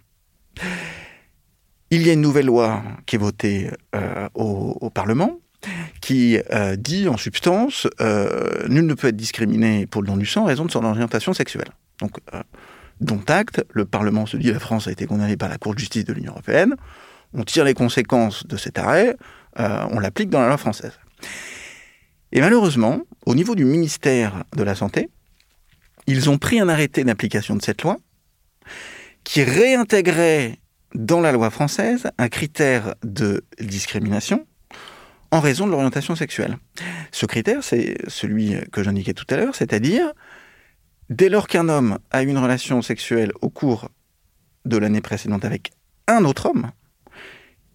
Il 1.95 2.07
y 2.07 2.09
a 2.09 2.13
une 2.13 2.21
nouvelle 2.21 2.47
loi 2.47 2.81
qui 3.05 3.17
est 3.17 3.19
votée 3.19 3.69
au, 4.33 4.89
Parlement 4.89 5.37
qui 6.01 6.39
euh, 6.51 6.75
dit 6.75 7.07
en 7.07 7.17
substance 7.17 7.87
euh, 8.01 8.67
nul 8.67 8.87
ne 8.87 8.95
peut 8.95 9.09
être 9.09 9.15
discriminé 9.15 9.85
pour 9.85 10.01
le 10.01 10.07
don 10.07 10.17
du 10.17 10.25
sang 10.25 10.41
en 10.41 10.45
raison 10.45 10.65
de 10.65 10.71
son 10.71 10.83
orientation 10.83 11.33
sexuelle. 11.33 11.69
Donc, 11.99 12.17
euh, 12.33 12.41
dont 12.99 13.21
acte, 13.27 13.63
le 13.73 13.85
Parlement 13.85 14.25
se 14.25 14.37
dit 14.37 14.51
la 14.51 14.59
France 14.59 14.87
a 14.87 14.91
été 14.91 15.05
condamnée 15.05 15.37
par 15.37 15.49
la 15.49 15.59
Cour 15.59 15.75
de 15.75 15.79
justice 15.79 16.03
de 16.03 16.13
l'Union 16.13 16.31
européenne, 16.31 16.75
on 17.31 17.43
tire 17.43 17.63
les 17.63 17.75
conséquences 17.75 18.47
de 18.47 18.57
cet 18.57 18.79
arrêt, 18.79 19.15
on 19.55 19.99
l'applique 19.99 20.31
dans 20.31 20.41
la 20.41 20.47
loi 20.47 20.57
française. 20.57 20.93
Et 22.31 22.41
malheureusement, 22.41 23.03
au 23.27 23.35
niveau 23.35 23.53
du 23.53 23.65
ministère 23.65 24.45
de 24.55 24.63
la 24.63 24.73
Santé, 24.73 25.09
ils 26.07 26.27
ont 26.31 26.39
pris 26.39 26.59
un 26.59 26.69
arrêté 26.69 27.03
d'application 27.03 27.55
de 27.55 27.61
cette 27.61 27.83
loi 27.83 27.97
qui 29.23 29.43
réintégrait 29.43 30.57
dans 30.93 31.21
la 31.21 31.31
loi 31.31 31.49
française 31.49 32.09
un 32.17 32.29
critère 32.29 32.95
de 33.03 33.43
discrimination 33.59 34.45
en 35.31 35.39
raison 35.39 35.65
de 35.65 35.71
l'orientation 35.71 36.15
sexuelle. 36.15 36.57
Ce 37.11 37.25
critère, 37.25 37.63
c'est 37.63 37.97
celui 38.07 38.55
que 38.71 38.83
j'indiquais 38.83 39.13
tout 39.13 39.25
à 39.29 39.37
l'heure, 39.37 39.55
c'est-à-dire, 39.55 40.13
dès 41.09 41.29
lors 41.29 41.47
qu'un 41.47 41.69
homme 41.69 41.97
a 42.11 42.21
une 42.21 42.37
relation 42.37 42.81
sexuelle 42.83 43.31
au 43.41 43.49
cours 43.49 43.89
de 44.65 44.77
l'année 44.77 45.01
précédente 45.01 45.43
avec 45.43 45.71
un 46.07 46.23
autre 46.23 46.47
homme, 46.47 46.71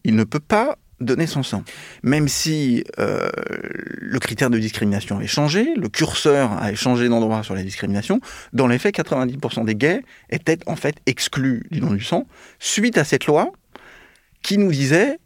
il 0.04 0.14
ne 0.14 0.24
peut 0.24 0.40
pas 0.40 0.78
donner 1.00 1.26
son 1.26 1.42
sang. 1.42 1.62
Même 2.02 2.28
si 2.28 2.84
euh, 2.98 3.28
le 3.34 4.18
critère 4.18 4.50
de 4.50 4.58
discrimination 4.58 5.16
avait 5.16 5.26
changé, 5.26 5.74
le 5.76 5.88
curseur 5.88 6.52
a 6.52 6.74
changé 6.74 7.08
d'endroit 7.08 7.42
sur 7.42 7.54
la 7.54 7.62
discrimination, 7.62 8.20
dans 8.52 8.66
les 8.66 8.78
faits, 8.78 8.96
90% 8.96 9.64
des 9.64 9.74
gays 9.74 10.02
étaient 10.30 10.58
en 10.66 10.76
fait 10.76 10.96
exclus 11.06 11.66
du 11.70 11.80
don 11.80 11.92
du 11.92 12.02
sang 12.02 12.26
suite 12.58 12.98
à 12.98 13.04
cette 13.04 13.26
loi 13.26 13.52
qui 14.42 14.58
nous 14.58 14.70
disait 14.70 15.18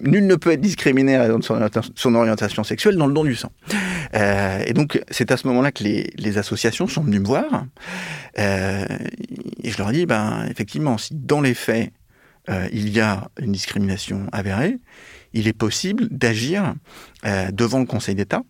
nul 0.00 0.26
ne 0.26 0.34
peut 0.34 0.52
être 0.52 0.60
discriminé 0.60 1.16
à 1.16 1.28
son, 1.40 2.14
orientation 2.14 2.64
sexuelle 2.64 2.96
dans 2.96 3.06
le 3.06 3.12
don 3.12 3.24
du 3.24 3.34
sang. 3.34 3.52
Euh, 4.14 4.62
et 4.66 4.72
donc, 4.72 5.00
c'est 5.10 5.30
à 5.30 5.36
ce 5.36 5.46
moment-là 5.48 5.72
que 5.72 5.84
les, 5.84 6.38
associations 6.38 6.86
sont 6.86 7.02
venues 7.02 7.20
me 7.20 7.26
voir. 7.26 7.66
Euh, 8.38 8.84
et 9.62 9.70
je 9.70 9.78
leur 9.78 9.90
ai 9.90 9.92
dit, 9.92 10.06
ben, 10.06 10.46
effectivement, 10.50 10.96
si 10.98 11.14
dans 11.14 11.40
les 11.40 11.54
faits, 11.54 11.92
euh, 12.50 12.68
il 12.72 12.88
y 12.90 13.00
a 13.00 13.30
une 13.38 13.52
discrimination 13.52 14.26
avérée, 14.32 14.78
il 15.32 15.46
est 15.46 15.52
possible 15.52 16.08
d'agir 16.10 16.74
devant 17.52 17.78
le 17.78 17.86
Conseil 17.86 18.16
d'État 18.16 18.42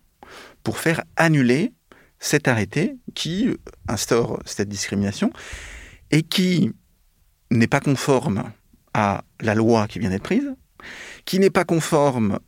pour 0.63 0.79
faire 0.79 1.03
annuler 1.15 1.73
cet 2.19 2.47
arrêté 2.47 2.95
qui 3.13 3.49
instaure 3.87 4.39
cette 4.45 4.69
discrimination 4.69 5.31
et 6.11 6.23
qui 6.23 6.71
n'est 7.51 7.67
pas 7.67 7.79
conforme 7.79 8.51
à 8.93 9.23
la 9.41 9.55
loi 9.55 9.87
qui 9.87 9.99
vient 9.99 10.09
d'être 10.09 10.23
prise, 10.23 10.49
qui 11.25 11.39
n'est 11.39 11.49
pas 11.49 11.65
conforme 11.65 12.39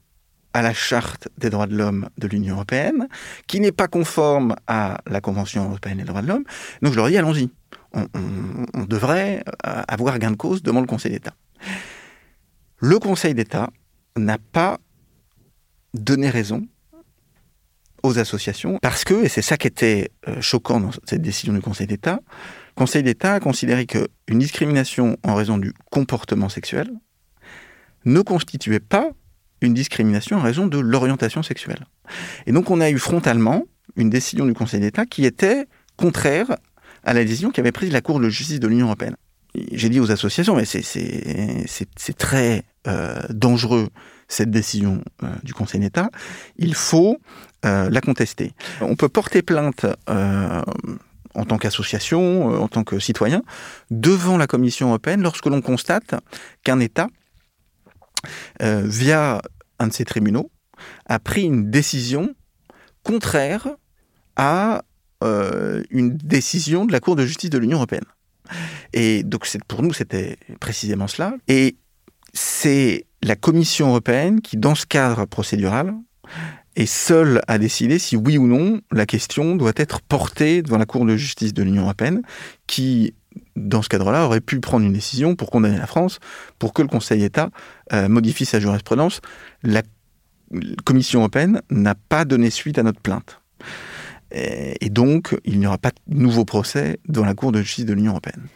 à 0.53 0.62
la 0.62 0.74
charte 0.74 1.27
des 1.38 1.50
droits 1.50 1.65
de 1.65 1.75
l'homme 1.75 2.10
de 2.17 2.27
l'Union 2.27 2.55
européenne, 2.55 3.07
qui 3.48 3.60
n'est 3.60 3.72
pas 3.72 3.88
conforme 3.88 4.55
à 4.67 5.00
la 5.07 5.19
Convention 5.19 5.65
européenne 5.65 5.98
des 5.98 6.03
droits 6.03 6.22
de 6.22 6.27
l'homme. 6.27 6.43
Donc 6.81 6.93
je 6.93 6.98
leur 6.98 7.07
dis, 7.07 7.17
allons-y. 7.17 7.50
On, 7.93 8.86
devrait 8.86 9.43
euh, 9.67 9.83
avoir 9.88 10.17
gain 10.17 10.31
de 10.31 10.36
cause 10.36 10.63
devant 10.63 10.81
le 10.81 10.88
Conseil 10.88 11.12
d'État. 11.12 11.36
Le 12.79 13.00
Conseil 13.00 13.34
d'État 13.34 13.70
n'a 14.17 14.38
pas 14.38 14.79
donné 15.93 16.29
raison 16.29 16.67
aux 18.03 18.20
associations 18.20 18.77
parce 18.82 19.05
que, 19.05 19.24
et 19.24 19.29
c'est 19.29 19.41
ça 19.41 19.58
qui 19.58 19.67
était 19.67 20.12
euh, 20.27 20.41
choquant 20.41 20.79
dans 20.79 20.91
cette 21.05 21.22
décision 21.22 21.53
du 21.53 21.62
Conseil 21.62 21.88
d'État, 21.88 22.20
le 22.25 22.75
Conseil 22.75 23.03
d'État 23.03 23.36
a 23.36 23.39
considéré 23.39 23.86
qu'une 23.86 24.39
discrimination 24.39 25.17
en 25.24 25.36
raison 25.36 25.58
du 25.58 25.74
comportement 25.89 26.50
sexuel, 26.50 26.91
ne 28.05 28.22
constituait 28.22 28.82
pas 28.82 29.12
une 29.62 29.74
discrimination 29.74 30.38
en 30.38 30.41
raison 30.41 30.67
de 30.67 30.77
l'orientation 30.77 31.41
sexuelle. 31.41 31.86
Et 32.46 32.51
donc 32.51 32.70
on 32.70 32.82
a 32.82 32.89
eu 32.89 33.00
frontalement 33.00 33.63
une 33.96 34.10
décision 34.10 34.46
du 34.46 34.53
Conseil 34.53 34.82
d'État 34.82 35.05
qui 35.05 35.25
était 35.25 35.67
contraire 35.96 36.58
à 37.03 37.13
la 37.13 37.24
décision 37.24 37.51
qu'avait 37.51 37.72
prise 37.72 37.91
la 37.91 38.01
Cour 38.01 38.20
de 38.20 38.29
justice 38.29 38.60
de 38.60 38.67
l'Union 38.67 38.88
européenne. 38.88 39.15
J'ai 39.55 39.89
dit 39.89 40.00
aux 40.00 40.12
associations, 40.12 40.55
mais 40.55 40.65
c'est 40.65 42.17
très 42.17 42.63
euh, 42.88 43.22
dangereux 43.29 43.89
cette 44.27 44.50
décision 44.50 45.03
euh, 45.22 45.27
du 45.43 45.53
Conseil 45.53 45.79
d'État. 45.79 46.10
Il 46.57 46.74
faut 46.74 47.17
euh, 47.65 47.89
la 47.89 48.01
contester. 48.01 48.53
On 48.81 48.95
peut 48.95 49.10
porter 49.10 49.41
plainte 49.41 49.86
en 51.36 51.45
tant 51.45 51.57
qu'association, 51.57 52.48
en 52.62 52.67
tant 52.67 52.83
que 52.83 53.00
citoyen, 53.00 53.43
devant 53.89 54.38
la 54.38 54.48
Commission 54.48 54.89
européenne 54.89 55.22
lorsque 55.22 55.45
l'on 55.45 55.62
constate 55.62 56.15
qu'un 56.63 56.79
État 56.79 57.07
euh, 58.62 58.83
via 58.86 59.41
un 59.79 59.88
de 59.88 59.93
ses 59.93 60.05
tribunaux, 60.05 60.51
a 61.05 61.19
pris 61.19 61.43
une 61.43 61.69
décision 61.69 62.33
contraire 63.03 63.67
à 64.36 64.83
euh, 65.24 65.83
une 65.89 66.15
décision 66.17 66.86
de 66.86 66.91
la 66.91 67.00
Cour 67.00 67.15
de 67.15 67.25
justice 67.25 67.50
de 67.50 67.57
l'Union 67.57 67.77
européenne. 67.77 68.05
Et 68.93 69.23
donc 69.23 69.47
pour 69.67 69.81
nous, 69.81 69.93
c'était 69.93 70.38
précisément 70.59 71.07
cela. 71.07 71.33
Et 71.47 71.77
c'est 72.33 73.05
la 73.21 73.35
Commission 73.35 73.89
européenne 73.89 74.41
qui, 74.41 74.57
dans 74.57 74.75
ce 74.75 74.85
cadre 74.85 75.25
procédural, 75.25 75.93
est 76.75 76.88
seule 76.88 77.41
à 77.47 77.57
décider 77.57 78.00
si 78.00 78.15
oui 78.15 78.38
ou 78.38 78.47
non 78.47 78.81
la 78.91 79.05
question 79.05 79.55
doit 79.55 79.73
être 79.75 80.01
portée 80.01 80.63
devant 80.63 80.77
la 80.77 80.85
Cour 80.85 81.05
de 81.05 81.15
justice 81.15 81.53
de 81.53 81.62
l'Union 81.62 81.83
européenne, 81.83 82.23
qui 82.65 83.13
dans 83.55 83.81
ce 83.81 83.89
cadre-là, 83.89 84.25
aurait 84.25 84.41
pu 84.41 84.59
prendre 84.59 84.85
une 84.85 84.93
décision 84.93 85.35
pour 85.35 85.50
condamner 85.50 85.77
la 85.77 85.88
France, 85.88 86.19
pour 86.59 86.73
que 86.73 86.81
le 86.81 86.88
Conseil 86.88 87.19
d'État 87.19 87.50
euh, 87.91 88.07
modifie 88.07 88.45
sa 88.45 88.59
jurisprudence. 88.59 89.21
La 89.63 89.81
Commission 90.85 91.21
européenne 91.21 91.62
n'a 91.69 91.95
pas 91.95 92.25
donné 92.25 92.50
suite 92.50 92.77
à 92.77 92.83
notre 92.83 93.01
plainte. 93.01 93.41
Et, 94.33 94.89
donc, 94.89 95.35
il 95.45 95.59
n'y 95.59 95.67
aura 95.67 95.77
pas 95.77 95.91
de 96.07 96.17
nouveau 96.17 96.43
procès 96.43 96.99
dans 97.07 97.23
la 97.23 97.35
Cour 97.35 97.51
de 97.51 97.61
justice 97.61 97.85
de 97.85 97.93
l'Union 97.93 98.11
européenne. 98.11 98.47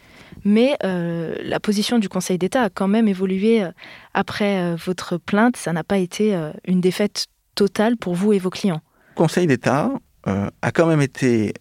Mais 0.44 0.76
euh, 0.84 1.36
la 1.42 1.60
position 1.60 1.98
du 1.98 2.08
Conseil 2.08 2.36
d'État 2.36 2.64
a 2.64 2.70
quand 2.70 2.88
même 2.88 3.06
évolué 3.06 3.62
euh, 3.62 3.70
après 4.12 4.74
votre 4.76 5.18
plainte. 5.18 5.56
Ça 5.56 5.72
n'a 5.72 5.84
pas 5.84 5.98
été 5.98 6.36
une 6.66 6.80
défaite 6.80 7.26
totale 7.54 7.96
pour 7.96 8.14
vous 8.14 8.32
et 8.32 8.38
vos 8.38 8.50
clients. 8.50 8.80
Le 9.10 9.14
Conseil 9.14 9.46
d'État 9.46 9.90
a 10.24 10.72
quand 10.72 10.86
même 10.86 11.00
été 11.00 11.54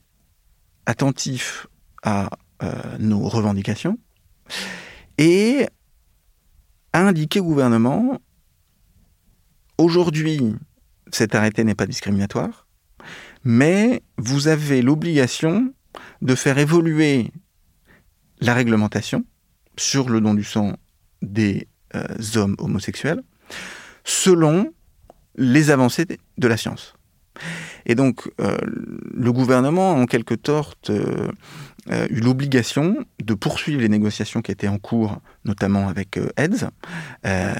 attentif 0.87 1.67
à 2.03 2.29
euh, 2.63 2.71
nos 2.99 3.27
revendications 3.27 3.99
et 5.17 5.67
a 6.93 7.01
indiqué 7.01 7.39
au 7.39 7.43
gouvernement 7.43 8.19
aujourd'hui, 9.77 10.55
cet 11.11 11.35
arrêté 11.35 11.63
n'est 11.63 11.75
pas 11.75 11.85
discriminatoire, 11.85 12.66
mais 13.47 14.03
vous 14.17 14.49
avez 14.49 14.81
l'obligation 14.81 15.73
de 16.21 16.35
faire 16.35 16.57
évoluer 16.57 17.31
la 18.41 18.53
réglementation 18.53 19.23
sur 19.77 20.09
le 20.09 20.19
don 20.19 20.33
du 20.33 20.43
sang 20.43 20.75
des 21.21 21.69
euh, 21.95 22.03
hommes 22.35 22.57
homosexuels 22.59 23.23
selon 24.03 24.73
les 25.37 25.71
avancées 25.71 26.05
de 26.05 26.47
la 26.47 26.57
science. 26.57 26.93
Et 27.85 27.95
donc, 27.95 28.29
euh, 28.41 28.57
le 28.65 29.31
gouvernement, 29.31 29.93
en 29.93 30.07
quelque 30.07 30.35
sorte, 30.45 30.91
euh, 31.89 32.05
eu 32.09 32.19
l'obligation 32.19 32.97
de 33.23 33.33
poursuivre 33.33 33.79
les 33.79 33.87
négociations 33.87 34.41
qui 34.41 34.51
étaient 34.51 34.67
en 34.67 34.77
cours, 34.77 35.21
notamment 35.45 35.87
avec 35.87 36.17
euh, 36.17 36.27
AIDS, 36.35 36.67
euh, 37.25 37.53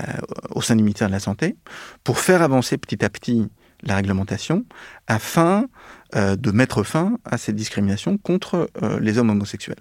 au 0.51 0.62
sein 0.62 0.75
du 0.75 0.84
ministère 0.84 1.08
de 1.08 1.13
la 1.13 1.22
Santé, 1.22 1.56
pour 2.03 2.20
faire 2.20 2.41
avancer 2.41 2.77
petit 2.77 3.06
à 3.06 3.10
petit 3.10 3.48
la 3.84 3.96
réglementation 3.96 4.65
afin 5.07 5.67
de 6.15 6.51
mettre 6.51 6.84
fin 6.84 7.19
à 7.25 7.38
cette 7.38 7.55
discrimination 7.55 8.17
contre 8.17 8.69
les 9.01 9.17
hommes 9.17 9.29
homosexuels. 9.29 9.79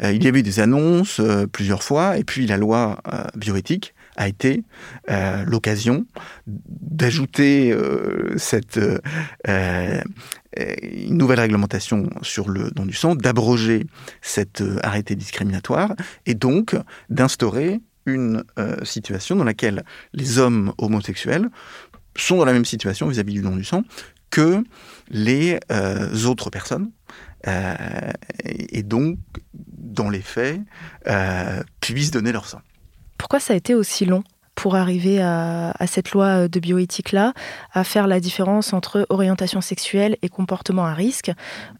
il 0.00 0.22
y 0.22 0.28
avait 0.28 0.38
eu 0.38 0.42
des 0.44 0.60
annonces 0.60 1.20
plusieurs 1.50 1.82
fois, 1.82 2.18
et 2.18 2.24
puis 2.24 2.46
la 2.46 2.56
loi 2.56 3.02
bioéthique 3.34 3.92
a 4.16 4.28
été 4.28 4.62
l'occasion 5.44 6.06
d'ajouter 6.46 7.76
cette 8.36 8.78
euh, 10.58 10.74
une 10.82 11.18
nouvelle 11.18 11.40
réglementation 11.40 12.08
sur 12.22 12.48
le 12.48 12.70
don 12.70 12.86
du 12.86 12.94
sang, 12.94 13.14
d'abroger 13.14 13.86
cet 14.22 14.60
euh, 14.60 14.78
arrêté 14.82 15.14
discriminatoire 15.14 15.94
et 16.24 16.34
donc 16.34 16.76
d'instaurer 17.10 17.80
une 18.06 18.44
euh, 18.58 18.76
situation 18.84 19.34
dans 19.36 19.44
laquelle 19.44 19.84
les 20.12 20.38
hommes 20.38 20.72
homosexuels 20.78 21.48
sont 22.16 22.36
dans 22.36 22.44
la 22.44 22.52
même 22.52 22.64
situation 22.64 23.08
vis-à-vis 23.08 23.34
du 23.34 23.42
don 23.42 23.56
du 23.56 23.64
sang 23.64 23.82
que 24.30 24.62
les 25.10 25.58
autres 26.24 26.50
personnes 26.50 26.90
et 28.44 28.82
donc, 28.82 29.18
dans 29.54 30.10
les 30.10 30.20
faits, 30.20 30.60
puissent 31.80 32.10
donner 32.10 32.32
leur 32.32 32.48
sang. 32.48 32.60
Pourquoi 33.18 33.40
ça 33.40 33.52
a 33.52 33.56
été 33.56 33.74
aussi 33.74 34.04
long 34.04 34.24
pour 34.54 34.74
arriver 34.74 35.20
à, 35.20 35.74
cette 35.86 36.12
loi 36.12 36.48
de 36.48 36.60
bioéthique-là, 36.60 37.34
à 37.72 37.84
faire 37.84 38.06
la 38.06 38.20
différence 38.20 38.72
entre 38.72 39.06
orientation 39.10 39.60
sexuelle 39.60 40.16
et 40.22 40.28
comportement 40.28 40.86
à 40.86 40.94
risque? 40.94 41.30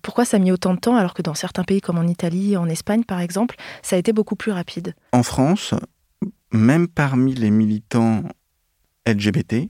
Pourquoi 0.02 0.24
ça 0.24 0.36
a 0.36 0.40
mis 0.40 0.52
autant 0.52 0.74
de 0.74 0.78
temps 0.78 0.94
alors 0.94 1.14
que 1.14 1.22
dans 1.22 1.34
certains 1.34 1.64
pays 1.64 1.80
comme 1.80 1.98
en 1.98 2.06
Italie, 2.06 2.56
en 2.56 2.68
Espagne 2.68 3.02
par 3.04 3.20
exemple, 3.20 3.56
ça 3.82 3.96
a 3.96 3.98
été 3.98 4.12
beaucoup 4.12 4.36
plus 4.36 4.52
rapide? 4.52 4.94
En 5.12 5.22
France, 5.22 5.74
même 6.52 6.86
parmi 6.86 7.34
les 7.34 7.50
militants 7.50 8.22
LGBT 9.06 9.68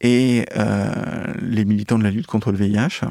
et 0.00 0.46
euh, 0.56 1.34
les 1.40 1.64
militants 1.64 1.98
de 1.98 2.04
la 2.04 2.10
lutte 2.10 2.26
contre 2.26 2.52
le 2.52 2.58
VIH, 2.58 3.02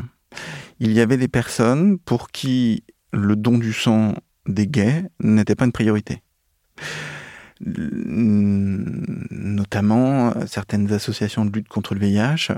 il 0.80 0.92
y 0.92 1.02
avait 1.02 1.18
des 1.18 1.28
personnes 1.28 2.00
pour 2.00 2.32
qui 2.32 2.84
le 3.12 3.36
don 3.36 3.58
du 3.58 3.74
sang 3.74 4.14
des 4.48 4.68
gays 4.68 5.04
n'était 5.20 5.56
pas 5.56 5.66
une 5.66 5.72
priorité. 5.72 6.22
Notamment, 9.32 10.34
certaines 10.48 10.94
associations 10.94 11.46
de 11.46 11.52
lutte 11.52 11.68
contre 11.68 11.94
le 11.94 12.00
VIH 12.00 12.54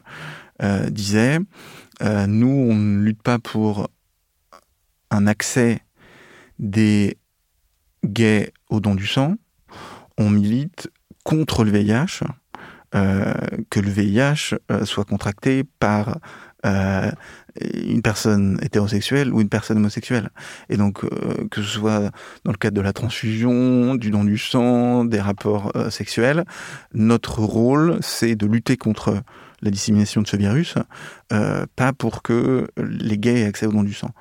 euh, 0.62 0.90
disaient 0.90 1.40
euh, 2.02 2.28
nous, 2.28 2.48
on 2.48 2.76
ne 2.76 3.04
lutte 3.04 3.24
pas 3.24 3.40
pour 3.40 3.90
un 5.10 5.28
accès 5.28 5.82
des 6.60 7.18
gays 8.06 8.54
au 8.70 8.80
don 8.80 8.96
du 8.96 9.08
sang, 9.08 9.36
on 10.18 10.30
milite 10.30 10.90
contre 11.24 11.64
le 11.64 11.72
VIH, 11.72 12.24
euh, 12.96 13.34
que 13.70 13.80
le 13.80 13.90
VIH 13.90 14.56
soit 14.84 15.06
contracté 15.06 15.64
par 15.80 16.20
une 17.56 18.02
personne 18.02 18.60
hétérosexuelle 18.62 19.34
ou 19.34 19.42
une 19.42 19.50
personne 19.50 19.78
homosexuelle. 19.78 20.30
Et 20.70 20.78
donc, 20.78 21.04
euh, 21.04 21.48
que 21.50 21.62
ce 21.62 21.68
soit 21.68 22.12
dans 22.44 22.52
le 22.52 22.58
cadre 22.58 22.76
de 22.76 22.82
la 22.82 22.94
transfusion, 22.94 23.96
du 23.96 24.12
don 24.12 24.24
du 24.24 24.38
sang, 24.38 25.06
des 25.06 25.20
rapports 25.20 25.72
euh, 25.76 25.90
sexuels, 25.90 26.46
notre 26.94 27.40
rôle, 27.40 27.98
c'est 28.02 28.36
de 28.36 28.46
lutter 28.46 28.78
contre 28.78 29.22
la 29.62 29.72
dissémination 29.72 30.22
de 30.22 30.28
ce 30.28 30.38
virus, 30.38 30.76
euh, 31.32 31.66
pas 31.76 31.94
pour 31.94 32.22
que 32.22 32.68
les 32.78 33.18
gays 33.18 33.42
aient 33.42 33.46
accès 33.46 33.66
au 33.66 33.72
don 33.72 33.84
du 33.84 33.94
sang. 33.94 34.12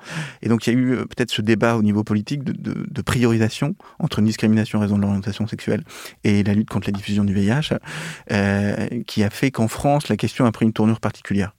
Et 0.41 0.49
donc 0.49 0.67
il 0.67 0.73
y 0.73 0.75
a 0.75 0.79
eu 0.79 0.95
peut-être 1.07 1.31
ce 1.31 1.41
débat 1.41 1.75
au 1.75 1.83
niveau 1.83 2.03
politique 2.03 2.43
de, 2.43 3.01
priorisation 3.01 3.75
entre 3.97 4.19
une 4.19 4.25
discrimination 4.25 4.77
en 4.77 4.81
raison 4.83 4.95
de 4.95 5.01
l'orientation 5.01 5.47
sexuelle 5.47 5.83
et 6.23 6.43
la 6.43 6.53
lutte 6.53 6.69
contre 6.69 6.87
la 6.87 6.93
diffusion 6.93 7.23
du 7.23 7.33
VIH, 7.33 7.73
qui 9.07 9.23
a 9.23 9.29
fait 9.31 9.49
qu'en 9.49 9.67
France, 9.67 10.07
la 10.07 10.17
question 10.17 10.45
a 10.45 10.51
pris 10.51 10.65
une 10.65 10.73
tournure 10.73 10.99
particulière. 10.99 11.55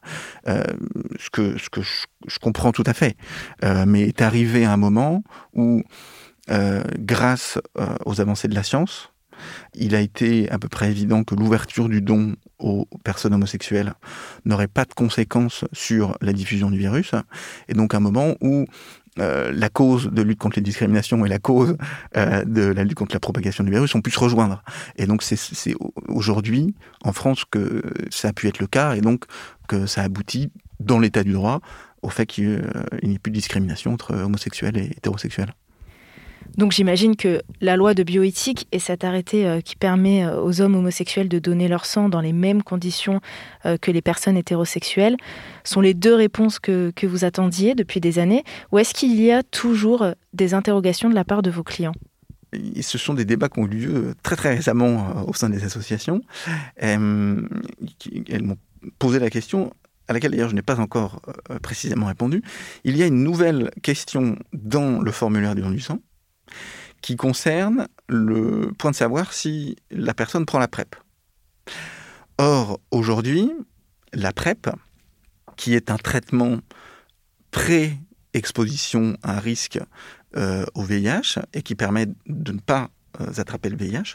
ce 0.46 1.30
que 1.32 1.56
que 1.72 1.82
je, 1.82 2.38
comprends 2.38 2.70
tout 2.70 2.84
à 2.86 2.94
fait, 2.94 3.16
euh, 3.64 3.84
mais 3.86 4.02
est 4.02 4.22
arrivé 4.22 4.64
à 4.64 4.72
un 4.72 4.76
moment 4.76 5.24
où, 5.54 5.82
euh, 6.50 6.82
grâce 6.98 7.58
euh, 7.78 7.94
aux 8.04 8.20
avancées 8.20 8.48
de 8.48 8.54
la 8.54 8.62
science, 8.62 9.10
il 9.74 9.94
a 9.94 10.00
été 10.00 10.48
à 10.50 10.58
peu 10.58 10.68
près 10.68 10.90
évident 10.90 11.24
que 11.24 11.34
l'ouverture 11.34 11.88
du 11.88 12.00
don 12.00 12.36
aux 12.62 12.86
personnes 13.04 13.34
homosexuelles 13.34 13.92
n'aurait 14.44 14.68
pas 14.68 14.84
de 14.84 14.94
conséquences 14.94 15.64
sur 15.72 16.16
la 16.20 16.32
diffusion 16.32 16.70
du 16.70 16.78
virus, 16.78 17.12
et 17.68 17.74
donc 17.74 17.94
un 17.94 18.00
moment 18.00 18.36
où 18.40 18.66
la 19.16 19.68
cause 19.68 20.10
de 20.10 20.22
lutte 20.22 20.38
contre 20.38 20.56
les 20.56 20.62
discriminations 20.62 21.26
et 21.26 21.28
la 21.28 21.38
cause 21.38 21.76
de 22.14 22.62
la 22.62 22.84
lutte 22.84 22.94
contre 22.94 23.14
la 23.14 23.20
propagation 23.20 23.62
du 23.62 23.70
virus 23.70 23.94
ont 23.94 24.00
pu 24.00 24.10
se 24.10 24.18
rejoindre. 24.18 24.62
Et 24.96 25.06
donc 25.06 25.22
c'est 25.22 25.74
aujourd'hui 26.08 26.74
en 27.04 27.12
France 27.12 27.44
que 27.50 27.82
ça 28.10 28.28
a 28.28 28.32
pu 28.32 28.48
être 28.48 28.58
le 28.58 28.66
cas 28.66 28.94
et 28.94 29.02
donc 29.02 29.24
que 29.68 29.84
ça 29.86 30.02
aboutit 30.02 30.50
dans 30.80 30.98
l'état 30.98 31.24
du 31.24 31.32
droit 31.32 31.60
au 32.00 32.08
fait 32.08 32.26
qu'il 32.26 32.64
n'y 33.02 33.14
ait 33.14 33.18
plus 33.18 33.30
de 33.30 33.36
discrimination 33.36 33.92
entre 33.92 34.14
homosexuels 34.14 34.78
et 34.78 34.86
hétérosexuels. 34.96 35.52
Donc 36.56 36.72
j'imagine 36.72 37.16
que 37.16 37.40
la 37.60 37.76
loi 37.76 37.94
de 37.94 38.02
bioéthique 38.02 38.66
et 38.72 38.78
cet 38.78 39.04
arrêté 39.04 39.46
euh, 39.46 39.60
qui 39.60 39.76
permet 39.76 40.24
euh, 40.24 40.40
aux 40.42 40.60
hommes 40.60 40.74
homosexuels 40.74 41.28
de 41.28 41.38
donner 41.38 41.68
leur 41.68 41.86
sang 41.86 42.08
dans 42.08 42.20
les 42.20 42.32
mêmes 42.32 42.62
conditions 42.62 43.20
euh, 43.64 43.78
que 43.78 43.90
les 43.90 44.02
personnes 44.02 44.36
hétérosexuelles 44.36 45.16
sont 45.64 45.80
les 45.80 45.94
deux 45.94 46.14
réponses 46.14 46.58
que, 46.58 46.92
vous 47.02 47.24
attendiez 47.24 47.74
depuis 47.74 48.00
des 48.00 48.18
années. 48.18 48.44
Ou 48.70 48.78
est-ce 48.78 48.94
qu'il 48.94 49.20
y 49.20 49.32
a 49.32 49.42
toujours 49.42 50.06
des 50.32 50.54
interrogations 50.54 51.10
de 51.10 51.14
la 51.14 51.24
part 51.24 51.42
de 51.42 51.50
vos 51.50 51.64
clients? 51.64 51.94
Ce 52.80 52.96
sont 52.96 53.14
des 53.14 53.24
débats 53.24 53.48
qui 53.48 53.58
ont 53.58 53.66
eu 53.66 53.70
lieu 53.70 54.14
très 54.22 54.36
très 54.36 54.54
récemment 54.54 55.26
au 55.26 55.34
sein 55.34 55.50
des 55.50 55.64
associations. 55.64 56.20
elles 56.76 56.98
m'ont 57.00 58.56
posé 58.98 59.18
la 59.18 59.30
question 59.30 59.72
à 60.06 60.12
laquelle 60.12 60.30
d'ailleurs 60.30 60.50
je 60.50 60.54
n'ai 60.54 60.62
pas 60.62 60.78
encore 60.78 61.20
précisément 61.60 62.06
répondu, 62.06 62.42
il 62.84 62.96
y 62.96 63.02
a 63.02 63.06
une 63.06 63.24
nouvelle 63.24 63.70
question 63.82 64.36
dans 64.52 65.00
le 65.00 65.10
formulaire 65.10 65.54
du 65.54 65.62
don 65.62 65.70
du 65.70 65.80
sang 65.80 65.98
qui 67.00 67.16
concerne 67.16 67.88
le 68.08 68.72
point 68.78 68.90
de 68.90 68.96
savoir 68.96 69.32
si 69.32 69.76
la 69.90 70.14
personne 70.14 70.46
prend 70.46 70.58
la 70.58 70.68
PrEP. 70.68 70.94
Or, 72.38 72.80
aujourd'hui, 72.90 73.50
la 74.12 74.32
PrEP, 74.32 74.70
qui 75.56 75.74
est 75.74 75.90
un 75.90 75.98
traitement 75.98 76.58
pré-exposition 77.50 79.16
à 79.22 79.36
un 79.36 79.40
risque 79.40 79.78
euh, 80.36 80.64
au 80.74 80.82
VIH 80.82 81.40
et 81.52 81.62
qui 81.62 81.74
permet 81.74 82.06
de 82.26 82.52
ne 82.52 82.58
pas 82.58 82.90
euh, 83.20 83.32
attraper 83.36 83.68
le 83.68 83.76
VIH, 83.76 84.14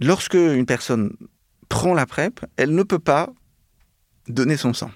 lorsque 0.00 0.34
une 0.34 0.66
personne 0.66 1.16
prend 1.68 1.94
la 1.94 2.06
PrEP, 2.06 2.44
elle 2.56 2.74
ne 2.74 2.82
peut 2.82 2.98
pas 2.98 3.32
donner 4.28 4.56
son 4.56 4.74
sang. 4.74 4.90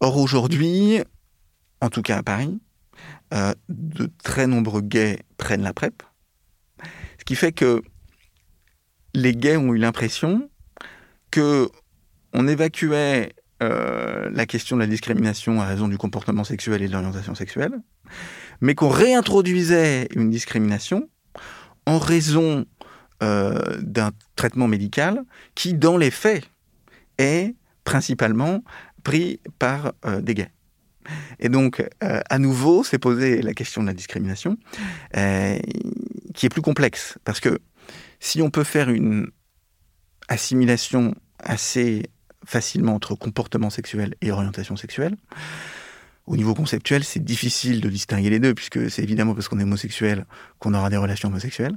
Or 0.00 0.16
aujourd'hui, 0.16 1.00
en 1.80 1.88
tout 1.88 2.02
cas 2.02 2.18
à 2.18 2.22
Paris, 2.22 2.60
euh, 3.32 3.54
de 3.70 4.10
très 4.22 4.46
nombreux 4.46 4.82
gays 4.82 5.20
prennent 5.38 5.62
la 5.62 5.72
PrEP, 5.72 6.02
ce 7.18 7.24
qui 7.24 7.34
fait 7.34 7.52
que 7.52 7.82
les 9.14 9.34
gays 9.34 9.56
ont 9.56 9.72
eu 9.72 9.78
l'impression 9.78 10.50
que 11.30 11.70
on 12.34 12.46
évacuait 12.46 13.32
euh, 13.62 14.28
la 14.30 14.44
question 14.44 14.76
de 14.76 14.82
la 14.82 14.86
discrimination 14.86 15.62
à 15.62 15.64
raison 15.64 15.88
du 15.88 15.96
comportement 15.96 16.44
sexuel 16.44 16.82
et 16.82 16.88
de 16.88 16.92
l'orientation 16.92 17.34
sexuelle, 17.34 17.72
mais 18.60 18.74
qu'on 18.74 18.90
réintroduisait 18.90 20.08
une 20.14 20.28
discrimination 20.28 21.08
en 21.86 21.98
raison 21.98 22.66
euh, 23.22 23.80
d'un 23.80 24.10
traitement 24.36 24.68
médical 24.68 25.24
qui, 25.54 25.72
dans 25.72 25.96
les 25.96 26.10
faits, 26.10 26.44
est 27.16 27.54
principalement 27.84 28.62
pris 29.04 29.40
par 29.58 29.92
des 30.20 30.34
gays. 30.34 30.50
Et 31.38 31.48
donc, 31.48 31.86
euh, 32.02 32.20
à 32.28 32.38
nouveau, 32.38 32.84
s'est 32.84 32.98
posé 32.98 33.42
la 33.42 33.54
question 33.54 33.82
de 33.82 33.86
la 33.86 33.94
discrimination, 33.94 34.56
euh, 35.16 35.58
qui 36.34 36.46
est 36.46 36.48
plus 36.48 36.62
complexe. 36.62 37.18
Parce 37.24 37.40
que 37.40 37.58
si 38.20 38.42
on 38.42 38.50
peut 38.50 38.64
faire 38.64 38.90
une 38.90 39.28
assimilation 40.28 41.14
assez 41.38 42.04
facilement 42.44 42.94
entre 42.94 43.14
comportement 43.14 43.70
sexuel 43.70 44.14
et 44.20 44.30
orientation 44.30 44.76
sexuelle, 44.76 45.16
au 46.26 46.36
niveau 46.36 46.54
conceptuel, 46.54 47.02
c'est 47.02 47.22
difficile 47.22 47.80
de 47.80 47.88
distinguer 47.88 48.30
les 48.30 48.38
deux, 48.38 48.54
puisque 48.54 48.90
c'est 48.90 49.02
évidemment 49.02 49.34
parce 49.34 49.48
qu'on 49.48 49.58
est 49.58 49.64
homosexuel 49.64 50.24
qu'on 50.60 50.72
aura 50.72 50.88
des 50.88 50.96
relations 50.96 51.28
homosexuelles. 51.28 51.76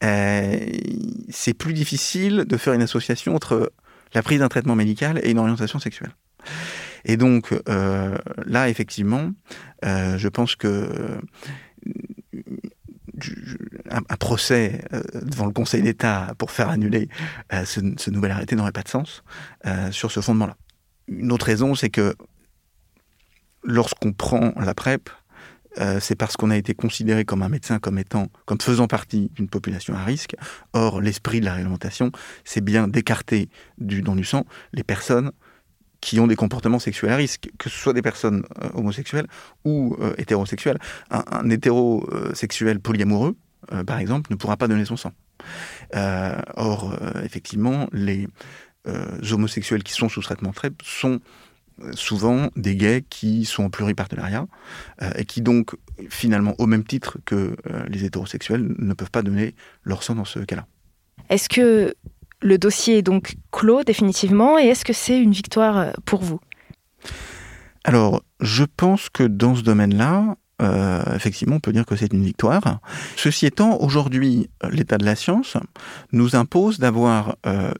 c'est 0.00 1.54
plus 1.54 1.72
difficile 1.72 2.44
de 2.48 2.56
faire 2.56 2.72
une 2.72 2.82
association 2.82 3.34
entre 3.34 3.72
la 4.12 4.22
prise 4.22 4.40
d'un 4.40 4.48
traitement 4.48 4.74
médical 4.74 5.20
et 5.22 5.30
une 5.30 5.38
orientation 5.38 5.78
sexuelle. 5.78 6.12
Et 7.04 7.16
donc 7.16 7.54
euh, 7.68 8.16
là, 8.46 8.68
effectivement, 8.68 9.30
euh, 9.84 10.18
je 10.18 10.28
pense 10.28 10.56
que 10.56 10.68
euh, 10.68 11.20
procès 14.18 14.84
devant 15.22 15.46
le 15.46 15.52
Conseil 15.52 15.82
d'État 15.82 16.34
pour 16.38 16.50
faire 16.50 16.68
annuler 16.68 17.08
ce, 17.50 18.10
nouvel 18.10 18.30
arrêté 18.30 18.54
n'aurait 18.54 18.72
pas 18.72 18.82
de 18.82 18.88
sens 18.88 19.22
sur 19.90 20.10
ce 20.10 20.20
fondement-là. 20.20 20.56
Une 21.08 21.32
autre 21.32 21.46
raison, 21.46 21.74
c'est 21.74 21.90
que 21.90 22.14
lorsqu'on 23.64 24.12
prend 24.12 24.52
la 24.56 24.74
PrEP, 24.74 25.10
c'est 26.00 26.14
parce 26.14 26.36
qu'on 26.36 26.50
a 26.50 26.56
été 26.56 26.72
considéré 26.74 27.24
comme 27.24 27.42
un 27.42 27.48
médecin 27.48 27.78
comme 27.78 27.98
étant, 27.98 28.28
comme 28.46 28.60
faisant 28.60 28.86
partie 28.86 29.30
d'une 29.34 29.48
population 29.48 29.94
à 29.94 30.04
risque. 30.04 30.36
Or, 30.72 31.00
l'esprit 31.00 31.40
de 31.40 31.46
la 31.46 31.54
réglementation, 31.54 32.12
c'est 32.44 32.64
bien 32.64 32.86
d'écarter 32.86 33.48
du 33.78 34.02
don 34.02 34.14
du 34.14 34.24
sang 34.24 34.44
les 34.72 34.84
personnes 34.84 35.32
qui 36.00 36.20
ont 36.20 36.26
des 36.26 36.36
comportements 36.36 36.78
sexuels 36.78 37.12
à 37.12 37.16
risque, 37.16 37.50
que 37.58 37.68
ce 37.68 37.78
soit 37.78 37.92
des 37.92 38.02
personnes 38.02 38.44
euh, 38.62 38.68
homosexuelles 38.74 39.26
ou 39.64 39.96
euh, 40.00 40.14
hétérosexuelles. 40.18 40.78
Un, 41.10 41.48
hétérosexuel 41.50 42.80
polyamoureux, 42.80 43.36
par 43.86 43.98
exemple, 43.98 44.32
ne 44.32 44.36
pourra 44.36 44.56
pas 44.56 44.68
donner 44.68 44.84
son 44.84 44.96
sang. 44.96 45.12
or, 46.56 46.96
effectivement, 47.22 47.88
les 47.92 48.26
homosexuels 49.30 49.82
qui 49.82 49.92
sont 49.92 50.08
sous 50.08 50.22
traitement 50.22 50.52
TREP 50.52 50.82
sont 50.82 51.20
souvent 51.92 52.50
des 52.56 52.76
gays 52.76 53.04
qui 53.08 53.44
sont 53.44 53.64
en 53.64 53.70
pluripartenariat 53.70 54.46
euh, 55.02 55.10
et 55.16 55.24
qui 55.24 55.42
donc, 55.42 55.72
finalement, 56.08 56.54
au 56.58 56.66
même 56.66 56.84
titre 56.84 57.18
que 57.24 57.56
euh, 57.70 57.84
les 57.88 58.04
hétérosexuels, 58.04 58.74
ne 58.78 58.94
peuvent 58.94 59.10
pas 59.10 59.22
donner 59.22 59.54
leur 59.84 60.02
sang 60.02 60.14
dans 60.14 60.24
ce 60.24 60.40
cas-là. 60.40 60.66
Est-ce 61.28 61.48
que 61.48 61.94
le 62.42 62.58
dossier 62.58 62.98
est 62.98 63.02
donc 63.02 63.36
clos 63.52 63.84
définitivement 63.84 64.58
et 64.58 64.64
est-ce 64.64 64.84
que 64.84 64.92
c'est 64.92 65.18
une 65.18 65.32
victoire 65.32 65.78
euh, 65.78 65.90
pour 66.04 66.22
vous? 66.22 66.40
Alors, 67.84 68.22
je 68.40 68.64
pense 68.64 69.08
que 69.08 69.22
dans 69.22 69.54
ce 69.54 69.62
domaine-là, 69.62 70.36
euh, 70.60 71.02
effectivement, 71.14 71.56
on 71.56 71.60
peut 71.60 71.72
dire 71.72 71.86
que 71.86 71.96
c'est 71.96 72.12
une 72.12 72.24
victoire. 72.24 72.80
Ceci 73.16 73.46
étant, 73.46 73.78
aujourd'hui, 73.80 74.50
l'état 74.70 74.98
de 74.98 75.04
la 75.04 75.16
science 75.16 75.56
nous 76.12 76.36
impose 76.36 76.78
d'avoir 76.78 77.36
euh, 77.46 77.72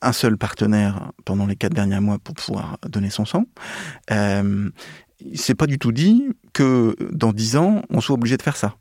un 0.00 0.12
seul 0.12 0.38
partenaire 0.38 1.12
pendant 1.26 1.46
les 1.46 1.56
quatre 1.56 1.74
derniers 1.74 2.00
mois 2.00 2.18
pour 2.18 2.34
pouvoir 2.34 2.78
donner 2.88 3.10
son 3.10 3.26
sang. 3.26 3.44
C'est 5.34 5.54
pas 5.54 5.66
du 5.66 5.78
tout 5.78 5.92
dit 5.92 6.24
que 6.52 6.94
dans 7.12 7.32
dix 7.32 7.56
ans, 7.56 7.82
on 7.90 8.00
soit 8.00 8.14
obligé 8.14 8.36
de 8.36 8.42
faire 8.42 8.56
ça. 8.56 8.76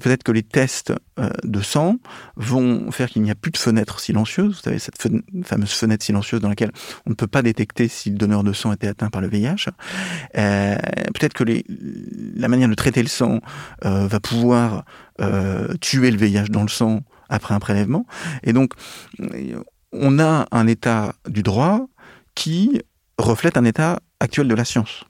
Peut-être 0.00 0.22
que 0.22 0.32
les 0.32 0.42
tests 0.42 0.92
euh, 1.18 1.30
de 1.44 1.60
sang 1.60 1.96
vont 2.36 2.90
faire 2.90 3.08
qu'il 3.08 3.22
n'y 3.22 3.30
a 3.30 3.34
plus 3.34 3.52
de 3.52 3.56
fenêtre 3.56 4.00
silencieuse. 4.00 4.56
Vous 4.56 4.62
savez, 4.62 4.78
cette 4.78 4.96
fameuse 5.44 5.72
fenêtre 5.72 6.04
silencieuse 6.04 6.40
dans 6.40 6.48
laquelle 6.48 6.72
on 7.06 7.10
ne 7.10 7.14
peut 7.14 7.26
pas 7.26 7.42
détecter 7.42 7.88
si 7.88 8.10
le 8.10 8.16
donneur 8.16 8.42
de 8.42 8.52
sang 8.52 8.72
était 8.72 8.88
atteint 8.88 9.08
par 9.08 9.20
le 9.20 9.28
VIH. 9.28 9.70
Euh, 10.36 10.76
peut-être 11.14 11.34
que 11.34 11.44
les, 11.44 11.64
la 12.34 12.48
manière 12.48 12.68
de 12.68 12.74
traiter 12.74 13.02
le 13.02 13.08
sang 13.08 13.40
euh, 13.84 14.06
va 14.06 14.20
pouvoir 14.20 14.84
tuer 15.80 16.10
le 16.10 16.16
VIH 16.16 16.48
dans 16.48 16.62
le 16.62 16.68
sang 16.68 17.02
après 17.28 17.54
un 17.54 17.60
prélèvement. 17.60 18.06
Et 18.42 18.52
donc, 18.52 18.72
on 19.92 20.18
a 20.18 20.48
un 20.50 20.66
état 20.66 21.14
du 21.28 21.44
droit 21.44 21.86
qui 22.34 22.80
reflète 23.18 23.56
un 23.56 23.64
état 23.64 24.00
actuel 24.18 24.48
de 24.48 24.54
la 24.54 24.64
science. 24.64 25.04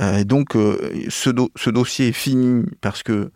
Euh, 0.00 0.24
donc, 0.24 0.56
euh, 0.56 1.04
ce, 1.08 1.30
ce, 1.56 1.70
dossier 1.70 2.08
est 2.08 2.12
fini 2.12 2.64
parce 2.80 3.02
que, 3.02 3.30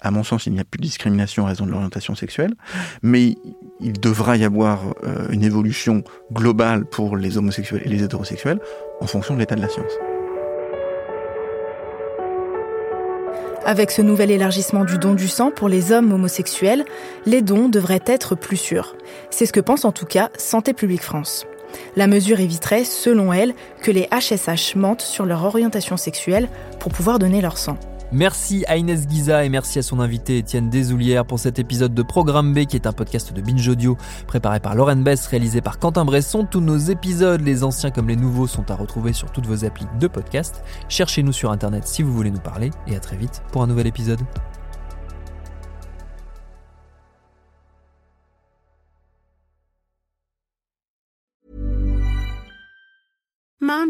à 0.00 0.10
mon 0.10 0.22
sens, 0.22 0.46
il 0.46 0.52
n'y 0.52 0.60
a 0.60 0.64
plus 0.64 0.78
de 0.78 0.84
discrimination 0.84 1.44
en 1.44 1.46
raison 1.46 1.66
de 1.66 1.70
l'orientation 1.70 2.14
sexuelle, 2.14 2.54
mais 3.02 3.36
il 3.80 3.98
devra 4.00 4.36
y 4.36 4.44
avoir 4.44 4.94
euh, 5.04 5.28
une 5.30 5.42
évolution 5.42 6.02
globale 6.32 6.84
pour 6.84 7.16
les 7.16 7.38
homosexuels 7.38 7.82
et 7.84 7.88
les 7.88 8.02
hétérosexuels 8.02 8.60
en 9.00 9.06
fonction 9.06 9.34
de 9.34 9.40
l'état 9.40 9.56
de 9.56 9.62
la 9.62 9.68
science. 9.68 9.92
Avec 13.66 13.90
ce 13.90 14.02
nouvel 14.02 14.30
élargissement 14.30 14.84
du 14.84 14.98
don 14.98 15.14
du 15.14 15.26
sang 15.26 15.50
pour 15.50 15.70
les 15.70 15.90
hommes 15.90 16.12
homosexuels, 16.12 16.84
les 17.24 17.40
dons 17.40 17.70
devraient 17.70 18.04
être 18.04 18.34
plus 18.34 18.58
sûrs. 18.58 18.94
C'est 19.30 19.46
ce 19.46 19.54
que 19.54 19.60
pense 19.60 19.86
en 19.86 19.92
tout 19.92 20.04
cas 20.04 20.28
Santé 20.36 20.74
publique 20.74 21.02
France. 21.02 21.46
La 21.96 22.06
mesure 22.06 22.40
éviterait, 22.40 22.84
selon 22.84 23.32
elle, 23.32 23.54
que 23.82 23.90
les 23.90 24.08
HSH 24.12 24.76
mentent 24.76 25.02
sur 25.02 25.24
leur 25.24 25.44
orientation 25.44 25.96
sexuelle 25.96 26.48
pour 26.80 26.92
pouvoir 26.92 27.18
donner 27.18 27.40
leur 27.40 27.58
sang. 27.58 27.78
Merci 28.12 28.64
à 28.68 28.76
Inès 28.76 29.08
Guiza 29.08 29.44
et 29.44 29.48
merci 29.48 29.80
à 29.80 29.82
son 29.82 29.98
invité 29.98 30.38
Étienne 30.38 30.70
Desoulières 30.70 31.24
pour 31.24 31.40
cet 31.40 31.58
épisode 31.58 31.94
de 31.94 32.02
Programme 32.02 32.54
B 32.54 32.64
qui 32.64 32.76
est 32.76 32.86
un 32.86 32.92
podcast 32.92 33.32
de 33.32 33.40
Binge 33.40 33.66
Audio 33.66 33.96
préparé 34.28 34.60
par 34.60 34.76
Lauren 34.76 34.96
Bess, 34.96 35.26
réalisé 35.26 35.60
par 35.60 35.80
Quentin 35.80 36.04
Bresson. 36.04 36.46
Tous 36.48 36.60
nos 36.60 36.76
épisodes, 36.76 37.40
les 37.40 37.64
anciens 37.64 37.90
comme 37.90 38.08
les 38.08 38.14
nouveaux, 38.14 38.46
sont 38.46 38.70
à 38.70 38.76
retrouver 38.76 39.12
sur 39.12 39.32
toutes 39.32 39.46
vos 39.46 39.64
applis 39.64 39.86
de 39.98 40.06
podcast. 40.06 40.62
Cherchez-nous 40.88 41.32
sur 41.32 41.50
internet 41.50 41.88
si 41.88 42.04
vous 42.04 42.12
voulez 42.12 42.30
nous 42.30 42.38
parler 42.38 42.70
et 42.86 42.94
à 42.94 43.00
très 43.00 43.16
vite 43.16 43.42
pour 43.50 43.64
un 43.64 43.66
nouvel 43.66 43.88
épisode. 43.88 44.20